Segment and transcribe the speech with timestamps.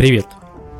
[0.00, 0.28] Привет!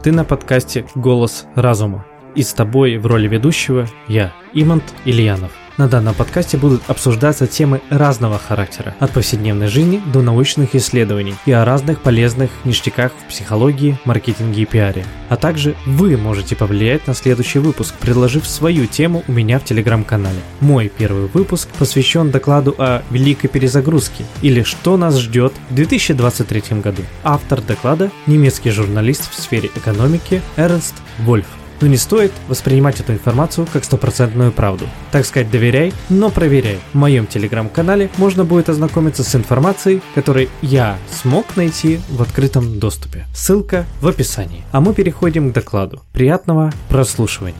[0.02, 2.06] Ты на подкасте «Голос разума».
[2.34, 5.52] И с тобой в роли ведущего я, Имант Ильянов.
[5.76, 11.52] На данном подкасте будут обсуждаться темы разного характера, от повседневной жизни до научных исследований и
[11.52, 15.04] о разных полезных ништяках в психологии, маркетинге и пиаре.
[15.28, 20.40] А также вы можете повлиять на следующий выпуск, предложив свою тему у меня в телеграм-канале.
[20.60, 27.02] Мой первый выпуск посвящен докладу о великой перезагрузке или что нас ждет в 2023 году.
[27.22, 31.46] Автор доклада– немецкий журналист в сфере экономики Эрнст Вольф.
[31.80, 34.86] Но не стоит воспринимать эту информацию как стопроцентную правду.
[35.12, 36.78] Так сказать, доверяй, но проверяй.
[36.92, 43.26] В моем телеграм-канале можно будет ознакомиться с информацией, которую я смог найти в открытом доступе.
[43.34, 44.64] Ссылка в описании.
[44.72, 46.02] А мы переходим к докладу.
[46.12, 47.56] Приятного прослушивания.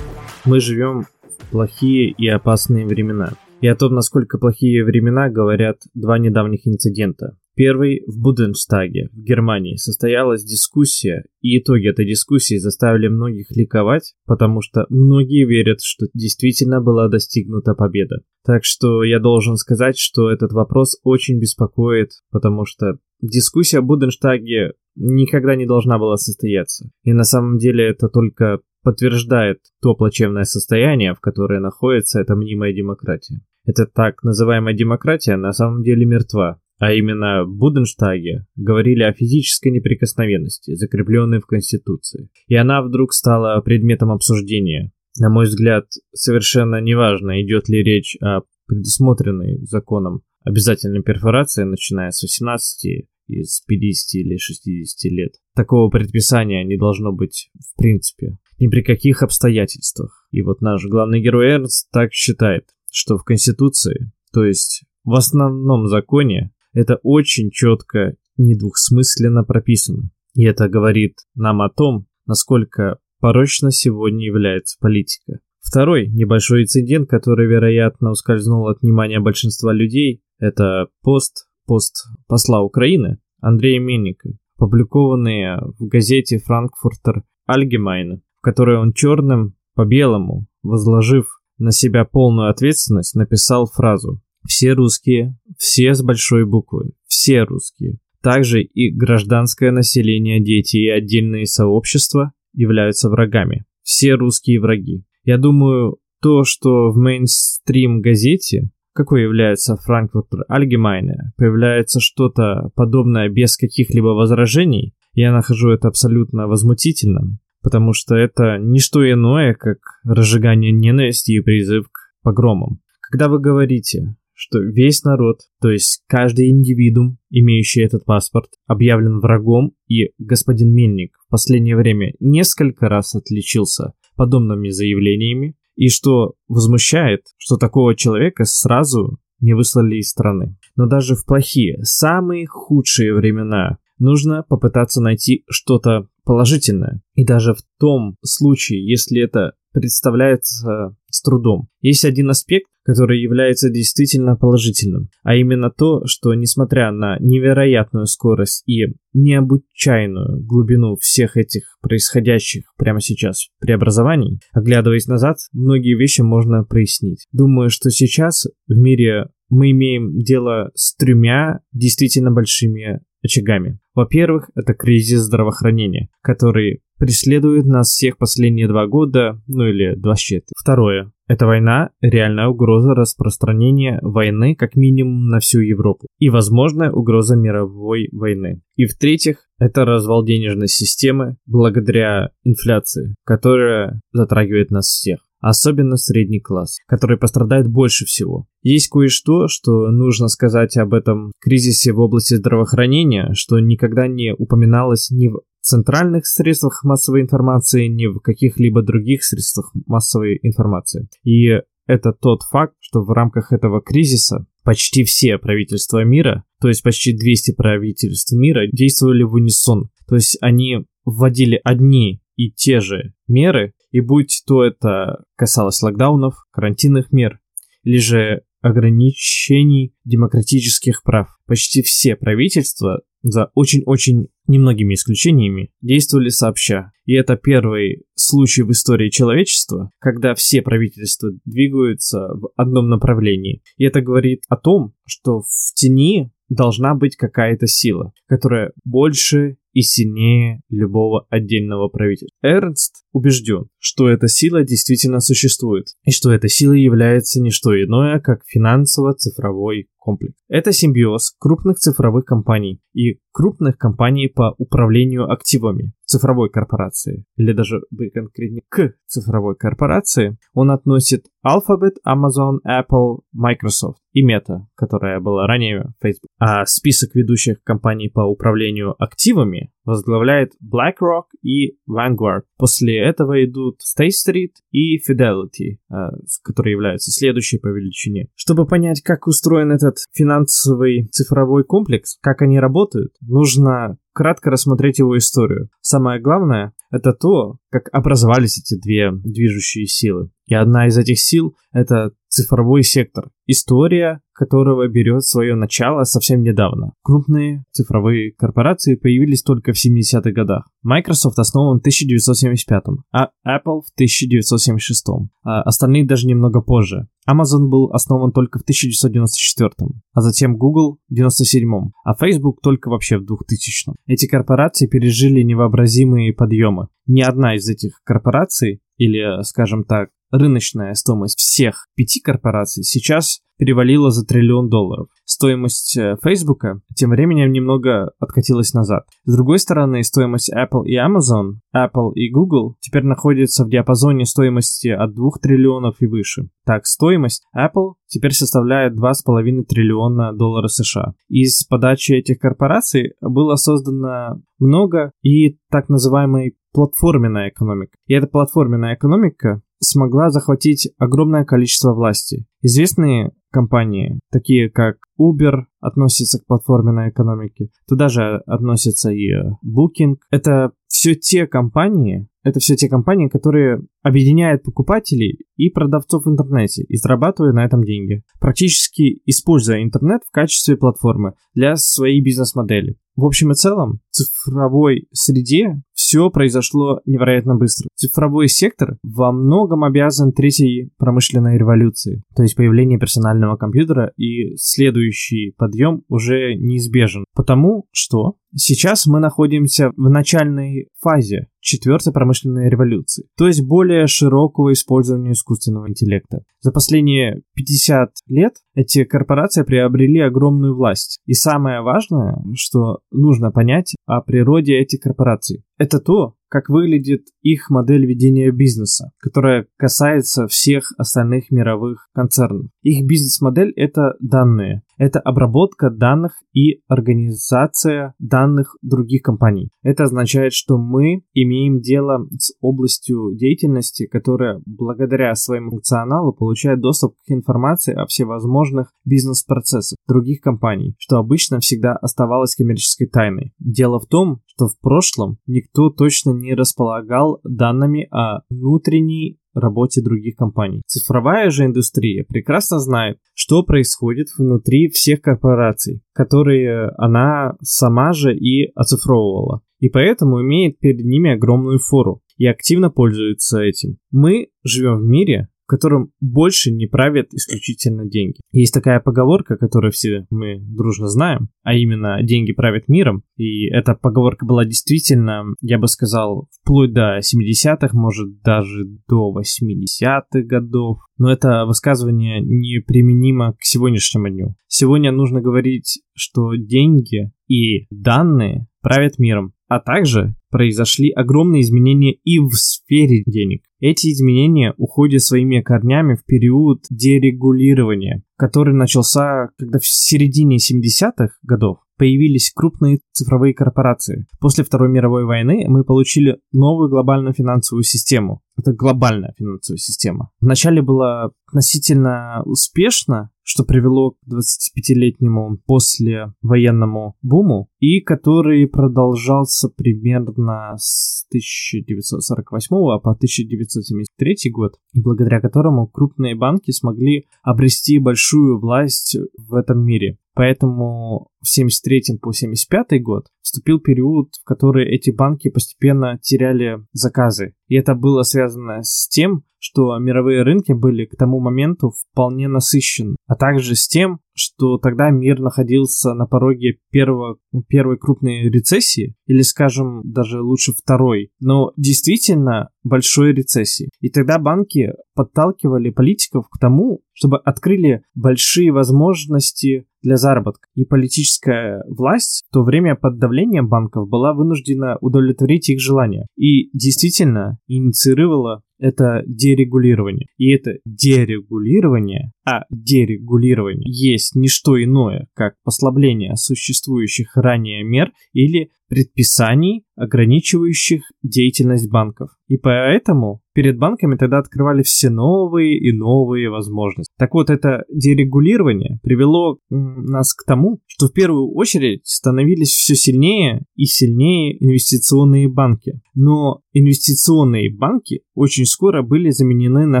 [0.44, 1.06] Мы живем
[1.50, 3.32] плохие и опасные времена.
[3.60, 7.36] И о том, насколько плохие времена, говорят два недавних инцидента.
[7.56, 14.60] Первый в Буденштаге, в Германии, состоялась дискуссия, и итоги этой дискуссии заставили многих ликовать, потому
[14.60, 18.20] что многие верят, что действительно была достигнута победа.
[18.44, 24.74] Так что я должен сказать, что этот вопрос очень беспокоит, потому что дискуссия в Буденштаге
[24.94, 26.90] никогда не должна была состояться.
[27.02, 32.72] И на самом деле это только подтверждает то плачевное состояние, в которое находится эта мнимая
[32.72, 33.40] демократия.
[33.64, 40.74] Эта так называемая демократия на самом деле мертва, а именно Буденштаге говорили о физической неприкосновенности,
[40.74, 42.30] закрепленной в Конституции.
[42.46, 44.92] И она вдруг стала предметом обсуждения.
[45.18, 52.22] На мой взгляд, совершенно неважно, идет ли речь о предусмотренной законом обязательной перфорации, начиная с
[52.22, 55.34] 18 из 50 или 60 лет.
[55.54, 60.26] Такого предписания не должно быть в принципе ни при каких обстоятельствах.
[60.30, 65.86] И вот наш главный герой Эрнст так считает, что в Конституции, то есть в основном
[65.86, 70.10] законе, это очень четко, недвусмысленно прописано.
[70.34, 75.40] И это говорит нам о том, насколько порочно сегодня является политика.
[75.60, 83.18] Второй небольшой инцидент, который, вероятно, ускользнул от внимания большинства людей, это пост, пост посла Украины
[83.40, 91.26] Андрея Мельника, опубликованный в газете «Франкфуртер Allgemeine», в которой он черным по белому, возложив
[91.58, 97.98] на себя полную ответственность, написал фразу «Все русские, все с большой буквы, все русские».
[98.22, 103.64] Также и гражданское население, дети и отдельные сообщества являются врагами.
[103.82, 105.04] Все русские враги.
[105.24, 113.56] Я думаю, то, что в мейнстрим газете, какой является Frankfurter Allgemeine, появляется что-то подобное без
[113.56, 120.72] каких-либо возражений, я нахожу это абсолютно возмутительным потому что это не что иное, как разжигание
[120.72, 122.80] ненависти и призыв к погромам.
[123.00, 129.72] Когда вы говорите, что весь народ, то есть каждый индивидуум, имеющий этот паспорт, объявлен врагом,
[129.88, 137.56] и господин Мельник в последнее время несколько раз отличился подобными заявлениями, и что возмущает, что
[137.56, 140.56] такого человека сразу не выслали из страны.
[140.74, 147.00] Но даже в плохие, самые худшие времена нужно попытаться найти что-то положительное.
[147.14, 151.68] И даже в том случае, если это представляется с трудом.
[151.80, 158.66] Есть один аспект, который является действительно положительным, а именно то, что несмотря на невероятную скорость
[158.66, 167.26] и необычайную глубину всех этих происходящих прямо сейчас преобразований, оглядываясь назад, многие вещи можно прояснить.
[167.30, 173.80] Думаю, что сейчас в мире мы имеем дело с тремя действительно большими очагами.
[173.94, 180.26] Во-первых, это кризис здравоохранения, который преследует нас всех последние два года, ну или два с
[180.58, 181.12] Второе.
[181.28, 188.08] Это война, реальная угроза распространения войны как минимум на всю Европу и возможная угроза мировой
[188.12, 188.62] войны.
[188.76, 196.78] И в-третьих, это развал денежной системы благодаря инфляции, которая затрагивает нас всех особенно средний класс,
[196.86, 198.46] который пострадает больше всего.
[198.62, 205.10] Есть кое-что, что нужно сказать об этом кризисе в области здравоохранения, что никогда не упоминалось
[205.10, 211.08] ни в центральных средствах массовой информации, ни в каких-либо других средствах массовой информации.
[211.24, 216.82] И это тот факт, что в рамках этого кризиса почти все правительства мира, то есть
[216.82, 219.90] почти 200 правительств мира, действовали в унисон.
[220.06, 226.34] То есть они вводили одни и те же меры, и будь то это касалось локдаунов,
[226.50, 227.40] карантинных мер,
[227.82, 231.28] или же ограничений демократических прав.
[231.46, 236.90] Почти все правительства за очень-очень немногими исключениями, действовали сообща.
[237.04, 243.62] И это первый случай в истории человечества, когда все правительства двигаются в одном направлении.
[243.76, 249.82] И это говорит о том, что в тени должна быть какая-то сила, которая больше и
[249.82, 252.34] сильнее любого отдельного правительства.
[252.42, 258.20] Эрнст убежден, что эта сила действительно существует, и что эта сила является не что иное,
[258.20, 260.34] как финансово-цифровой комплекс.
[260.48, 267.82] Это симбиоз крупных цифровых компаний и крупных компаний по управлению активами цифровой корпорации, или даже
[268.14, 275.92] конкретнее к цифровой корпорации, он относит Alphabet, Amazon, Apple, Microsoft и Meta, которая была ранее
[276.02, 276.30] Facebook.
[276.38, 282.42] А список ведущих компаний по управлению активами возглавляет BlackRock и Vanguard.
[282.58, 285.94] После этого идут State Street и Fidelity, э,
[286.42, 288.28] которые являются следующей по величине.
[288.34, 295.16] Чтобы понять, как устроен этот финансовый цифровой комплекс, как они работают, нужно кратко рассмотреть его
[295.16, 295.70] историю.
[295.80, 300.30] Самое главное— это то, как образовались эти две движущие силы.
[300.46, 306.92] И одна из этих сил— это цифровой сектор, история которого берет свое начало совсем недавно.
[307.02, 310.68] Крупные цифровые корпорации появились только в 70-х годах.
[310.82, 312.82] Microsoft основан в 1975,
[313.12, 315.04] а Apple в 1976,
[315.42, 317.08] а остальные даже немного позже.
[317.28, 319.70] Amazon был основан только в 1994,
[320.12, 323.92] а затем Google в 1997, а Facebook только вообще в 2000.
[324.06, 326.86] Эти корпорации пережили невообразимые подъемы.
[327.06, 334.10] Ни одна из этих корпораций, или, скажем так, рыночная стоимость всех пяти корпораций сейчас перевалила
[334.10, 335.08] за триллион долларов.
[335.24, 339.04] Стоимость э, Фейсбука тем временем немного откатилась назад.
[339.24, 344.88] С другой стороны, стоимость Apple и Amazon, Apple и Google теперь находятся в диапазоне стоимости
[344.88, 346.48] от 2 триллионов и выше.
[346.64, 351.14] Так, стоимость Apple теперь составляет 2,5 триллиона долларов США.
[351.28, 357.92] Из подачи этих корпораций было создано много и так называемой платформенная экономика.
[358.06, 362.46] И эта платформенная экономика смогла захватить огромное количество власти.
[362.62, 367.68] Известные компании, такие как Uber, относятся к платформенной экономике.
[367.88, 369.30] Туда же относятся и
[369.64, 370.16] Booking.
[370.30, 376.82] Это все те компании, это все те компании, которые объединяют покупателей и продавцов в интернете
[376.82, 382.96] и зарабатывают на этом деньги, практически используя интернет в качестве платформы для своей бизнес-модели.
[383.16, 387.90] В общем и целом, в цифровой среде все произошло невероятно быстро.
[387.94, 395.52] Цифровой сектор во многом обязан третьей промышленной революции, то есть появление персонального компьютера и следующий
[395.58, 403.46] подъем уже неизбежен, потому что сейчас мы находимся в начальной фазе четвертой промышленной революции, то
[403.46, 406.42] есть более широкого использования искусственного интеллекта.
[406.60, 411.20] За последние 50 лет эти корпорации приобрели огромную власть.
[411.26, 417.70] И самое важное, что нужно понять о природе этих корпораций, это то, как выглядит их
[417.70, 422.70] модель ведения бизнеса, которая касается всех остальных мировых концернов.
[422.82, 429.70] Их бизнес-модель— это данные, это обработка данных и организация данных других компаний.
[429.82, 437.14] Это означает, что мы имеем дело с областью деятельности, которая благодаря своему функционалу получает доступ
[437.26, 443.52] к информации о всевозможных бизнес-процессах других компаний, что обычно всегда оставалось коммерческой тайной.
[443.58, 450.36] Дело в том, что в прошлом никто точно не располагал данными о внутренней работе других
[450.36, 450.82] компаний.
[450.86, 458.70] Цифровая же индустрия прекрасно знает, что происходит внутри всех корпораций, которые она сама же и
[458.74, 459.62] оцифровывала.
[459.78, 463.98] И поэтому имеет перед ними огромную фору и активно пользуется этим.
[464.10, 468.40] Мы живем в мире, в котором больше не правят исключительно деньги.
[468.52, 473.22] Есть такая поговорка, которую все мы дружно знаем, а именно «деньги правят миром».
[473.36, 480.40] И эта поговорка была действительно, я бы сказал, вплоть до 70-х, может даже до 80-х
[480.44, 481.00] годов.
[481.18, 484.54] Но это высказывание не применимо к сегодняшнему дню.
[484.68, 492.38] Сегодня нужно говорить, что деньги и данные правят миром, а также произошли огромные изменения и
[492.38, 493.62] в сфере денег.
[493.80, 501.78] Эти изменения уходят своими корнями в период дерегулирования, который начался, когда в середине 70-х годов
[501.96, 504.26] появились крупные цифровые корпорации.
[504.40, 508.40] После Второй мировой войны мы получили новую глобальную финансовую систему.
[508.56, 510.30] Это глобальная финансовая система.
[510.40, 521.24] Вначале было относительно успешно, что привело к 25-летнему послевоенному буму, и который продолжался примерно с
[521.30, 530.18] 1948 по 1973 год, благодаря которому крупные банки смогли обрести большую власть в этом мире.
[530.38, 537.54] Поэтому в 73 по 75 год вступил период, в который эти банки постепенно теряли заказы.
[537.66, 543.16] И это было связано с тем, что мировые рынки были к тому моменту вполне насыщены,
[543.26, 549.42] а также с тем, что тогда мир находился на пороге первого, первой крупной рецессии, или,
[549.42, 553.90] скажем, даже лучше второй, но действительно большой рецессии.
[554.00, 560.68] И тогда банки подталкивали политиков к тому, чтобы открыли большие возможности для заработка.
[560.74, 566.26] И политическая власть в то время под давлением банков была вынуждена удовлетворить их желания.
[566.36, 570.26] И действительно инициировала это дерегулирование.
[570.36, 578.70] И это дерегулирование, а дерегулирование есть не что иное, как послабление существующих ранее мер или
[578.88, 582.30] предписаний, ограничивающих деятельность банков.
[582.46, 587.12] И поэтому перед банками тогда открывали все новые и новые возможности.
[587.18, 593.64] Так вот, это дерегулирование привело нас к тому, что в первую очередь становились все сильнее
[593.74, 596.00] и сильнее инвестиционные банки.
[596.14, 600.00] Но инвестиционные банки очень скоро были заменены на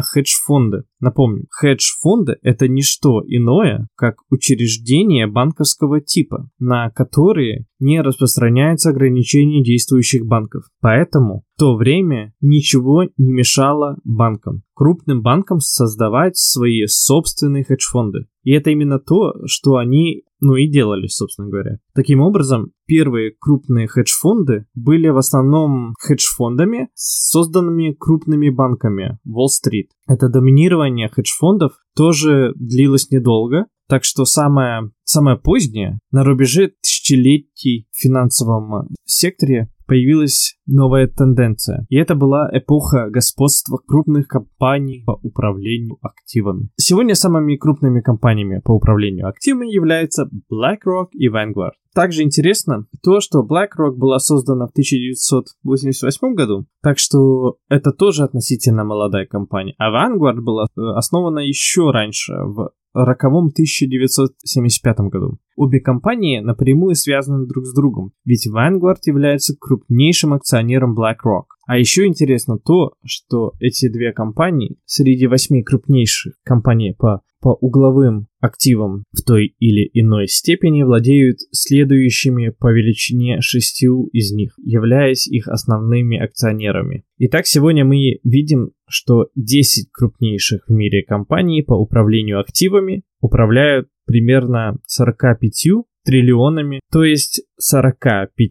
[0.00, 0.84] хедж-фонды.
[1.00, 9.62] Напомню, хедж-фонды– это не что иное, как учреждения банковского типа, на которые не распространяется ограничение
[9.62, 10.64] действующих банков.
[10.80, 18.26] Поэтому в то время ничего не мешало банкам, крупным банкам создавать свои собственные хедж-фонды.
[18.42, 21.78] И это именно то, что они ну и делали, собственно говоря.
[21.94, 29.90] Таким образом, первые крупные хедж-фонды были в основном хедж-фондами, созданными крупными банками Уолл-стрит.
[30.06, 38.00] Это доминирование хедж-фондов тоже длилось недолго, так что самое, самое позднее, на рубеже тысячелетий в
[38.00, 41.86] финансовом секторе, появилась новая тенденция.
[41.88, 46.68] И это была эпоха господства крупных компаний по управлению активами.
[46.76, 51.72] Сегодня самыми крупными компаниями по управлению активами являются BlackRock и Vanguard.
[51.94, 58.84] Также интересно то, что BlackRock была создана в 1988 году, так что это тоже относительно
[58.84, 59.74] молодая компания.
[59.78, 62.70] А Vanguard была э, основана еще раньше, в
[63.04, 65.38] роковом 1975 году.
[65.56, 71.57] Обе компании напрямую связаны друг с другом, ведь Vanguard является крупнейшим акционером BlackRock.
[71.68, 78.28] А еще интересно то, что эти две компании среди восьми крупнейших компаний по, по угловым
[78.40, 85.46] активам в той или иной степени владеют следующими по величине шестью из них, являясь их
[85.46, 87.04] основными акционерами.
[87.18, 94.78] Итак, сегодня мы видим, что 10 крупнейших в мире компаний по управлению активами управляют примерно
[94.86, 98.50] 45 триллионами, то есть 45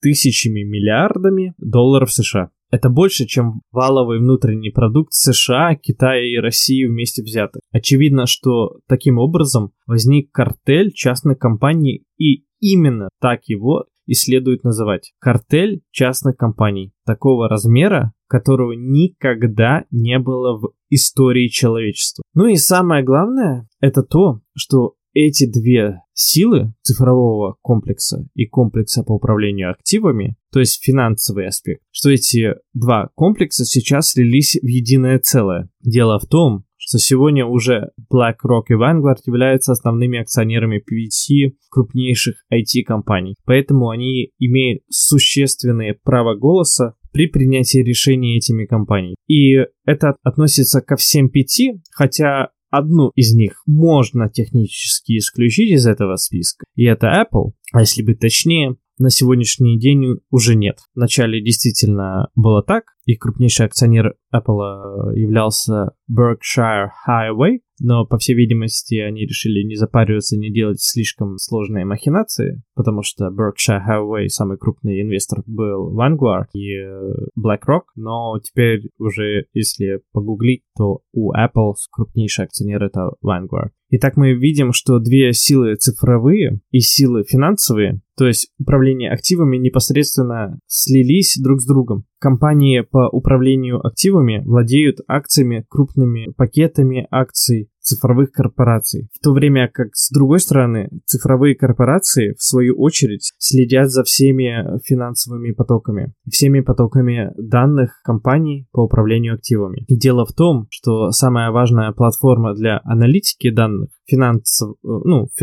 [0.00, 2.50] тысячами миллиардами долларов США.
[2.70, 7.60] Это больше, чем валовый внутренний продукт США, Китая и России вместе взяты.
[7.70, 15.12] Очевидно, что таким образом возник картель частных компаний, и именно так его и следует называть.
[15.18, 22.22] Картель частных компаний такого размера, которого никогда не было в истории человечества.
[22.34, 29.12] Ну и самое главное, это то, что эти две силы цифрового комплекса и комплекса по
[29.12, 35.68] управлению активами, то есть финансовый аспект, что эти два комплекса сейчас слились в единое целое.
[35.82, 43.36] Дело в том, что сегодня уже BlackRock и Vanguard являются основными акционерами пяти крупнейших IT-компаний.
[43.44, 49.14] Поэтому они имеют существенное право голоса при принятии решений этими компаниями.
[49.28, 56.16] И это относится ко всем пяти, хотя одну из них можно технически исключить из этого
[56.16, 60.78] списка, и это Apple, а если быть точнее, на сегодняшний день уже нет.
[60.94, 68.94] Вначале действительно было так, и крупнейший акционер Apple являлся Berkshire Hathaway, но, по всей видимости,
[68.94, 75.02] они решили не запариваться, не делать слишком сложные махинации, потому что Berkshire Hathaway, самый крупный
[75.02, 82.44] инвестор, был Vanguard и э, BlackRock, но теперь уже, если погуглить, то у Apple крупнейший
[82.44, 83.70] акционер это Vanguard.
[83.94, 90.58] Итак, мы видим, что две силы цифровые и силы финансовые, то есть управление активами непосредственно
[90.66, 92.04] слились друг с другом.
[92.18, 99.08] Компании по управлению активами владеют акциями крупными пакетами акций цифровых корпораций.
[99.12, 104.80] В то время как, с другой стороны, цифровые корпорации, в свою очередь, следят за всеми
[104.84, 109.84] финансовыми потоками, всеми потоками данных компаний по управлению активами.
[109.88, 115.38] И дело в том, что самая важная платформа для аналитики данных финансов, ну, в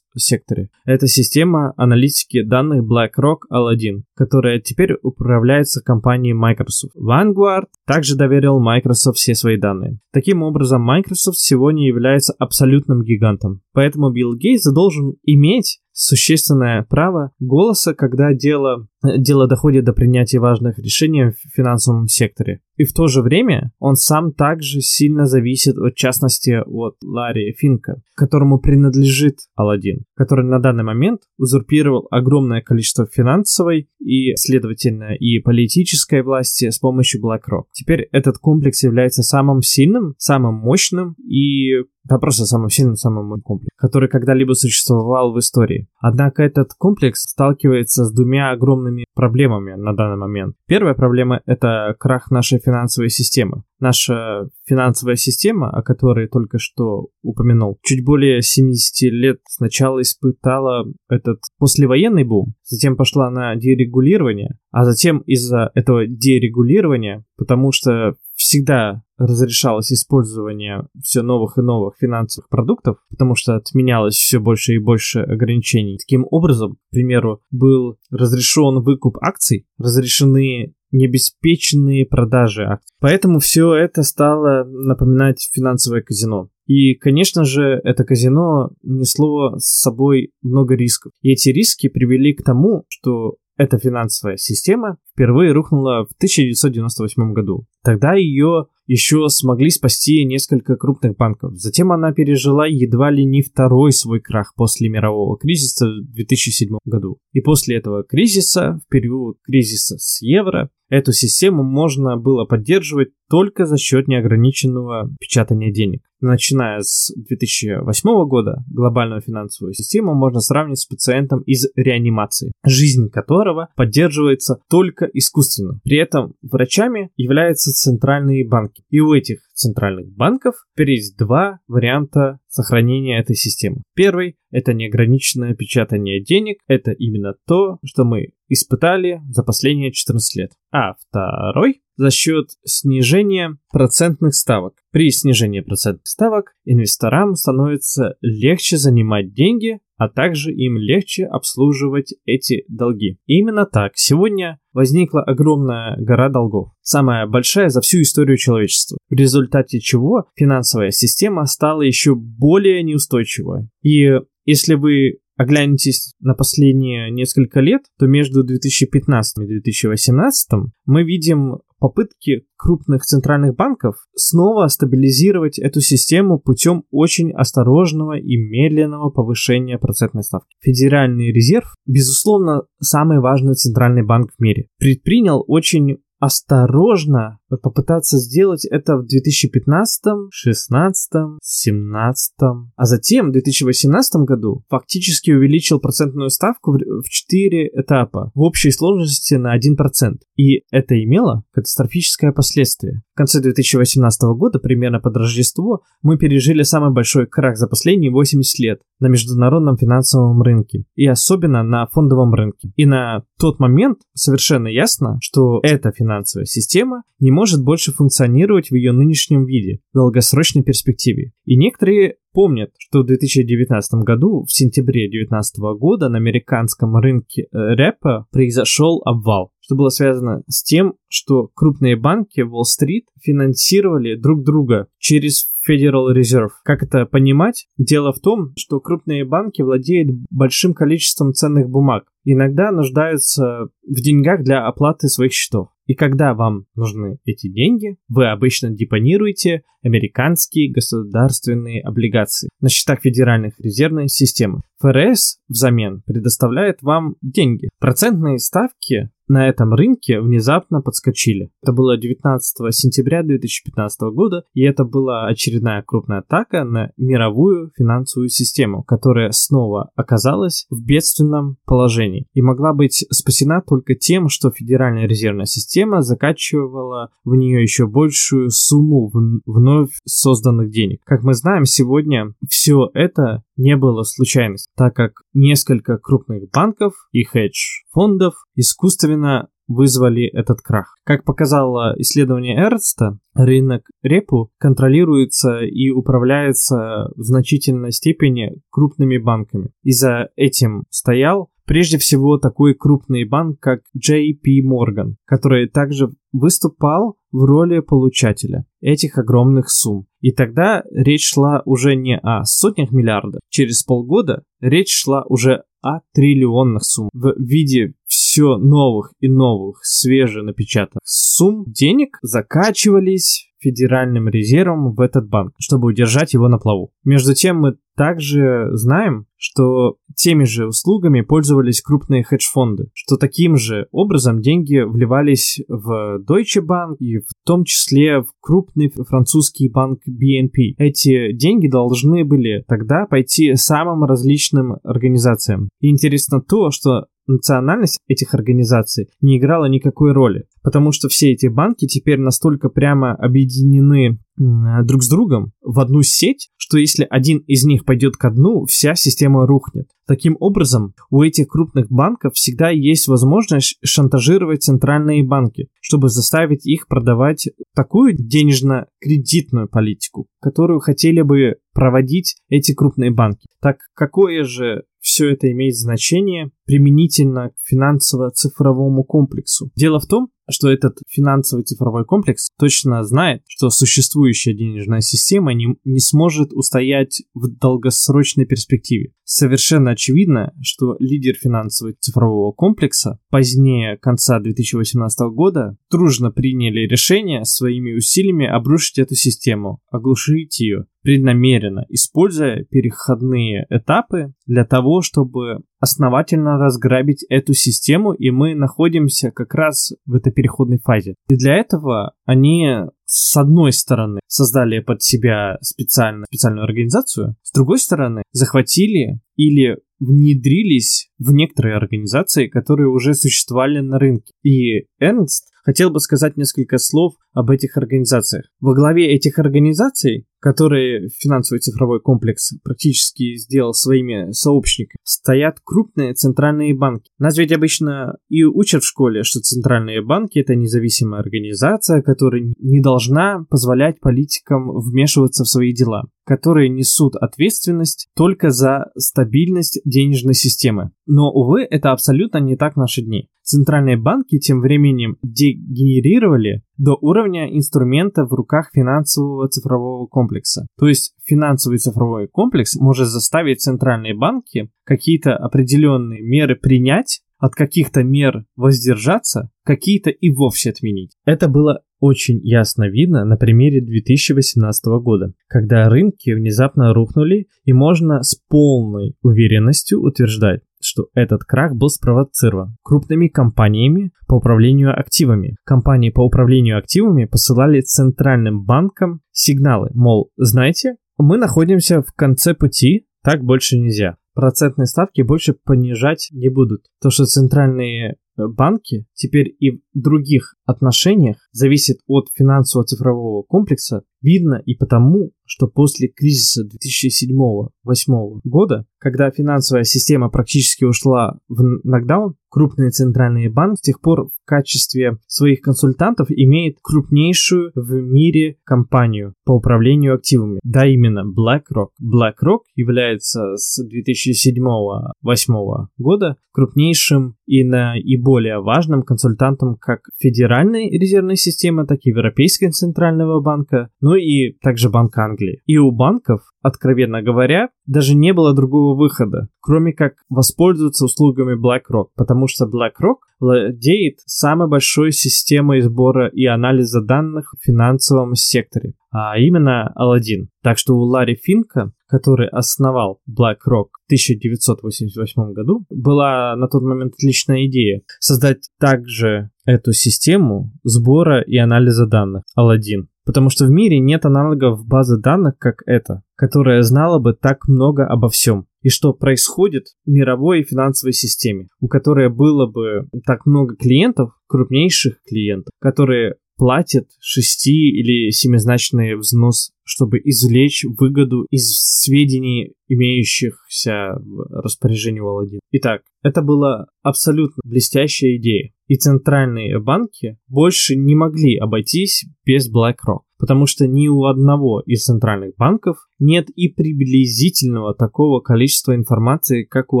[0.18, 0.68] секторе.
[0.84, 6.94] Это система аналитики данных BlackRock Aladdin, которая теперь управляется компанией Microsoft.
[6.96, 9.98] Vanguard также доверил Microsoft все свои данные.
[10.12, 13.62] Таким образом, Microsoft сегодня является абсолютным гигантом.
[13.72, 20.78] Поэтому Билл Гейтс должен иметь существенное право голоса, когда дело, дело доходит до принятия важных
[20.78, 22.60] решений в финансовом секторе.
[22.76, 28.02] И в то же время он сам также сильно зависит, от частности, от Ларри Финка,
[28.14, 36.22] которому принадлежит Алладин, который на данный момент узурпировал огромное количество финансовой и, следовательно, и политической
[36.22, 37.64] власти с помощью BlackRock.
[37.72, 43.42] Теперь этот комплекс является самым сильным, самым мощным и да, просто самым сильным, самым мощным
[43.42, 45.88] комплексом, который когда-либо существовал в истории.
[46.00, 50.56] Однако этот комплекс сталкивается с двумя огромными проблемами на данный момент.
[50.66, 53.62] Первая проблема— это крах нашей финансовой системы.
[53.78, 61.40] Наша финансовая система, о которой только что упомянул, чуть более 70 лет сначала испытала этот
[61.58, 69.92] послевоенный бум, затем пошла на дерегулирование, а затем из-за этого дерегулирования, потому что всегда разрешалось
[69.92, 75.98] использование все новых и новых финансовых продуктов, потому что отменялось все больше и больше ограничений.
[75.98, 82.94] Таким образом, к примеру, был разрешен выкуп акций, разрешены необеспеченные продажи акций.
[83.00, 86.50] Поэтому все это стало напоминать финансовое казино.
[86.66, 91.12] И, конечно же, это казино несло с собой много рисков.
[91.22, 97.66] И эти риски привели к тому, что эта финансовая система впервые рухнула в 1998 году.
[97.82, 101.52] Тогда ее еще смогли спасти несколько крупных банков.
[101.54, 107.18] Затем она пережила едва ли не второй свой крах после мирового кризиса в 2007 году.
[107.32, 113.64] И после этого кризиса, в период кризиса с евро, эту систему можно было поддерживать только
[113.64, 116.02] за счет неограниченного печатания денег.
[116.20, 123.70] Начиная с 2008 года глобальную финансовую систему можно сравнить с пациентом из реанимации, жизнь которого
[123.74, 125.80] поддерживается только искусственно.
[125.84, 128.84] При этом врачами являются центральные банки.
[128.90, 133.82] И у этих центральных банков теперь есть два варианта сохранения этой системы.
[133.94, 136.58] Первый– это неограниченное печатание денег.
[136.66, 140.52] Это именно то, что мы испытали за последние 14 лет.
[140.70, 144.74] А второй– за счет снижения процентных ставок.
[144.90, 152.64] При снижении процентных ставок инвесторам становится легче занимать деньги, а также им легче обслуживать эти
[152.66, 153.18] долги.
[153.26, 159.14] И именно так сегодня возникла огромная гора долгов, самая большая за всю историю человечества, в
[159.14, 163.68] результате чего финансовая система стала еще более неустойчивой.
[163.82, 164.08] И
[164.44, 170.50] если вы оглянетесь на последние несколько лет, то между 2015 и 2018
[170.84, 179.10] мы видим попытки крупных центральных банков снова стабилизировать эту систему путем очень осторожного и медленного
[179.10, 180.54] повышения процентной ставки.
[180.60, 188.96] Федеральный резерв, безусловно, самый важный центральный банк в мире, предпринял очень осторожно попытаться сделать это
[188.96, 191.10] в 2015, 16,
[191.42, 192.32] 17,
[192.76, 199.34] а затем в 2018 году фактически увеличил процентную ставку в 4 этапа в общей сложности
[199.34, 200.18] на 1%.
[200.36, 203.02] И это имело катастрофическое последствие.
[203.14, 208.58] В конце 2018 года, примерно под Рождество, мы пережили самый большой крах за последние 80
[208.58, 212.72] лет на международном финансовом рынке, и особенно на фондовом рынке.
[212.76, 218.74] И на тот момент совершенно ясно, что эта финансовая система не может больше функционировать в
[218.74, 221.32] ее нынешнем виде, в долгосрочной перспективе.
[221.44, 227.46] И некоторые помнят, что в 2019 году, в сентябре 2019 года на американском рынке э,
[227.52, 234.88] рэпа произошел обвал, что было связано с тем, что крупные банки Уолл-стрит финансировали друг друга
[234.98, 236.50] через Federal Reserve.
[236.64, 237.66] Как это понимать?
[237.78, 244.42] Дело в том, что крупные банки владеют большим количеством ценных бумаг, иногда нуждаются в деньгах
[244.42, 245.68] для оплаты своих счетов.
[245.86, 253.54] И когда вам нужны эти деньги, вы обычно депонируете американские государственные облигации на счетах Федеральных
[253.58, 254.62] резервной системы.
[254.78, 257.68] ФРС взамен предоставляет вам деньги.
[257.78, 261.50] Процентные ставки на этом рынке внезапно подскочили.
[261.62, 268.28] Это было 19 сентября 2015 года, и это была очередная крупная атака на мировую финансовую
[268.28, 275.06] систему, которая снова оказалась в бедственном положении и могла быть спасена только тем, что Федеральная
[275.06, 279.10] резервная система закачивала в нее еще большую сумму
[279.46, 281.00] вновь созданных денег.
[281.04, 287.24] Как мы знаем, сегодня все это не было случайностью, так как несколько крупных банков и
[287.24, 290.96] хедж-фондов искусственно вызвали этот крах.
[291.04, 299.70] Как показало исследование Эрнста, рынок репу контролируется и управляется в значительной степени крупными банками.
[299.82, 307.16] И за этим стоял прежде всего такой крупный банк, как JP Morgan, который также выступал
[307.30, 310.06] в роли получателя этих огромных сумм.
[310.20, 313.40] И тогда речь шла уже не о сотнях миллиардов.
[313.48, 321.02] Через полгода речь шла уже о триллионных сумм в виде все новых и новых свеженапечатанных
[321.04, 326.92] сумм денег закачивались Федеральным резервом в этот банк, чтобы удержать его на плаву.
[327.04, 333.86] Между тем мы также знаем, что теми же услугами пользовались крупные хедж-фонды, что таким же
[333.90, 340.74] образом деньги вливались в Deutsche Bank и в том числе в крупный французский банк BNP.
[340.78, 345.68] Эти деньги должны были тогда пойти самым различным организациям.
[345.80, 351.46] И интересно то, что национальность этих организаций не играла никакой роли, потому что все эти
[351.46, 357.64] банки теперь настолько прямо объединены друг с другом в одну сеть, что если один из
[357.64, 359.88] них пойдет ко дну, вся система рухнет.
[360.06, 366.88] Таким образом, у этих крупных банков всегда есть возможность шантажировать центральные банки, чтобы заставить их
[366.88, 373.46] продавать такую денежно-кредитную политику, которую хотели бы проводить эти крупные банки.
[373.60, 379.70] Так какое же все это имеет значение применительно к финансово-цифровому комплексу.
[379.76, 385.76] Дело в том, что этот финансовый цифровой комплекс точно знает, что существующая денежная система не,
[385.84, 389.12] не сможет устоять в долгосрочной перспективе.
[389.24, 397.92] Совершенно очевидно, что лидер финансового цифрового комплекса позднее конца 2018 года дружно приняли решение своими
[397.92, 407.24] усилиями обрушить эту систему, оглушить ее преднамеренно, используя переходные этапы для того, чтобы основательно разграбить
[407.28, 411.16] эту систему, и мы находимся как раз в этой переходной фазе.
[411.28, 412.68] И для этого они
[413.12, 421.10] с одной стороны создали под себя специально, специальную организацию, с другой стороны захватили или внедрились
[421.18, 424.32] в некоторые организации, которые уже существовали на рынке.
[424.42, 428.46] И Эрнст хотел бы сказать несколько слов об этих организациях.
[428.60, 436.76] Во главе этих организаций, которые финансовый цифровой комплекс практически сделал своими сообщниками, стоят крупные центральные
[436.76, 437.10] банки.
[437.18, 442.80] Нас ведь обычно и учат в школе, что центральные банки это независимая организация, которая не
[442.80, 443.01] должна
[443.48, 450.92] позволять политикам вмешиваться в свои дела которые несут ответственность только за стабильность денежной системы.
[451.06, 453.28] Но, увы, это абсолютно не так в наши дни.
[453.42, 460.66] Центральные банки тем временем дегенерировали до уровня инструмента в руках финансового цифрового комплекса.
[460.78, 468.04] То есть финансовый цифровой комплекс может заставить центральные банки какие-то определенные меры принять, от каких-то
[468.04, 471.16] мер воздержаться, какие-то и вовсе отменить.
[471.24, 478.22] Это было очень ясно видно на примере 2018 года, когда рынки внезапно рухнули и можно
[478.22, 485.54] с полной уверенностью утверждать, что этот крах был спровоцирован крупными компаниями по управлению активами.
[485.64, 493.06] Компании по управлению активами посылали центральным банкам сигналы, мол, знаете, мы находимся в конце пути,
[493.22, 494.16] так больше нельзя.
[494.34, 496.86] Процентные ставки больше понижать не будут.
[497.00, 504.74] То, что центральные банки теперь и других отношениях зависит от финансового цифрового комплекса, видно и
[504.74, 513.50] потому, что после кризиса 2007-2008 года, когда финансовая система практически ушла в нокдаун, крупные центральные
[513.50, 520.14] банки с тех пор в качестве своих консультантов имеют крупнейшую в мире компанию по управлению
[520.14, 520.60] активами.
[520.62, 521.88] Да, именно BlackRock.
[522.00, 531.98] BlackRock является с 2007-2008 года крупнейшим и наиболее важным консультантом как Федеральной резервной системы, так
[532.02, 535.60] и Европейского центрального банка, ну и также Банк Англии.
[535.66, 542.06] И у банков, откровенно говоря, даже не было другого выхода, кроме как воспользоваться услугами BlackRock,
[542.16, 549.36] потому что BlackRock владеет самой большой системой сбора и анализа данных в финансовом секторе, а
[549.36, 550.46] именно Aladdin.
[550.62, 557.14] Так что у Ларри Финка, который основал BlackRock в 1988 году, была на тот момент
[557.14, 563.06] отличная идея создать также эту систему сбора и анализа данных Aladdin.
[563.24, 568.04] Потому что в мире нет аналогов базы данных, как эта, которая знала бы так много
[568.06, 568.66] обо всем.
[568.82, 575.22] И что происходит в мировой финансовой системе, у которой было бы так много клиентов, крупнейших
[575.26, 581.70] клиентов, которые платят шести- или семизначный взнос чтобы извлечь выгоду из
[582.02, 585.60] сведений, имеющихся в распоряжении у Аладдина.
[585.72, 588.72] Итак, это была абсолютно блестящая идея.
[588.88, 595.04] И центральные банки больше не могли обойтись без BlackRock, потому что ни у одного из
[595.04, 600.00] центральных банков нет и приблизительного такого количества информации, как у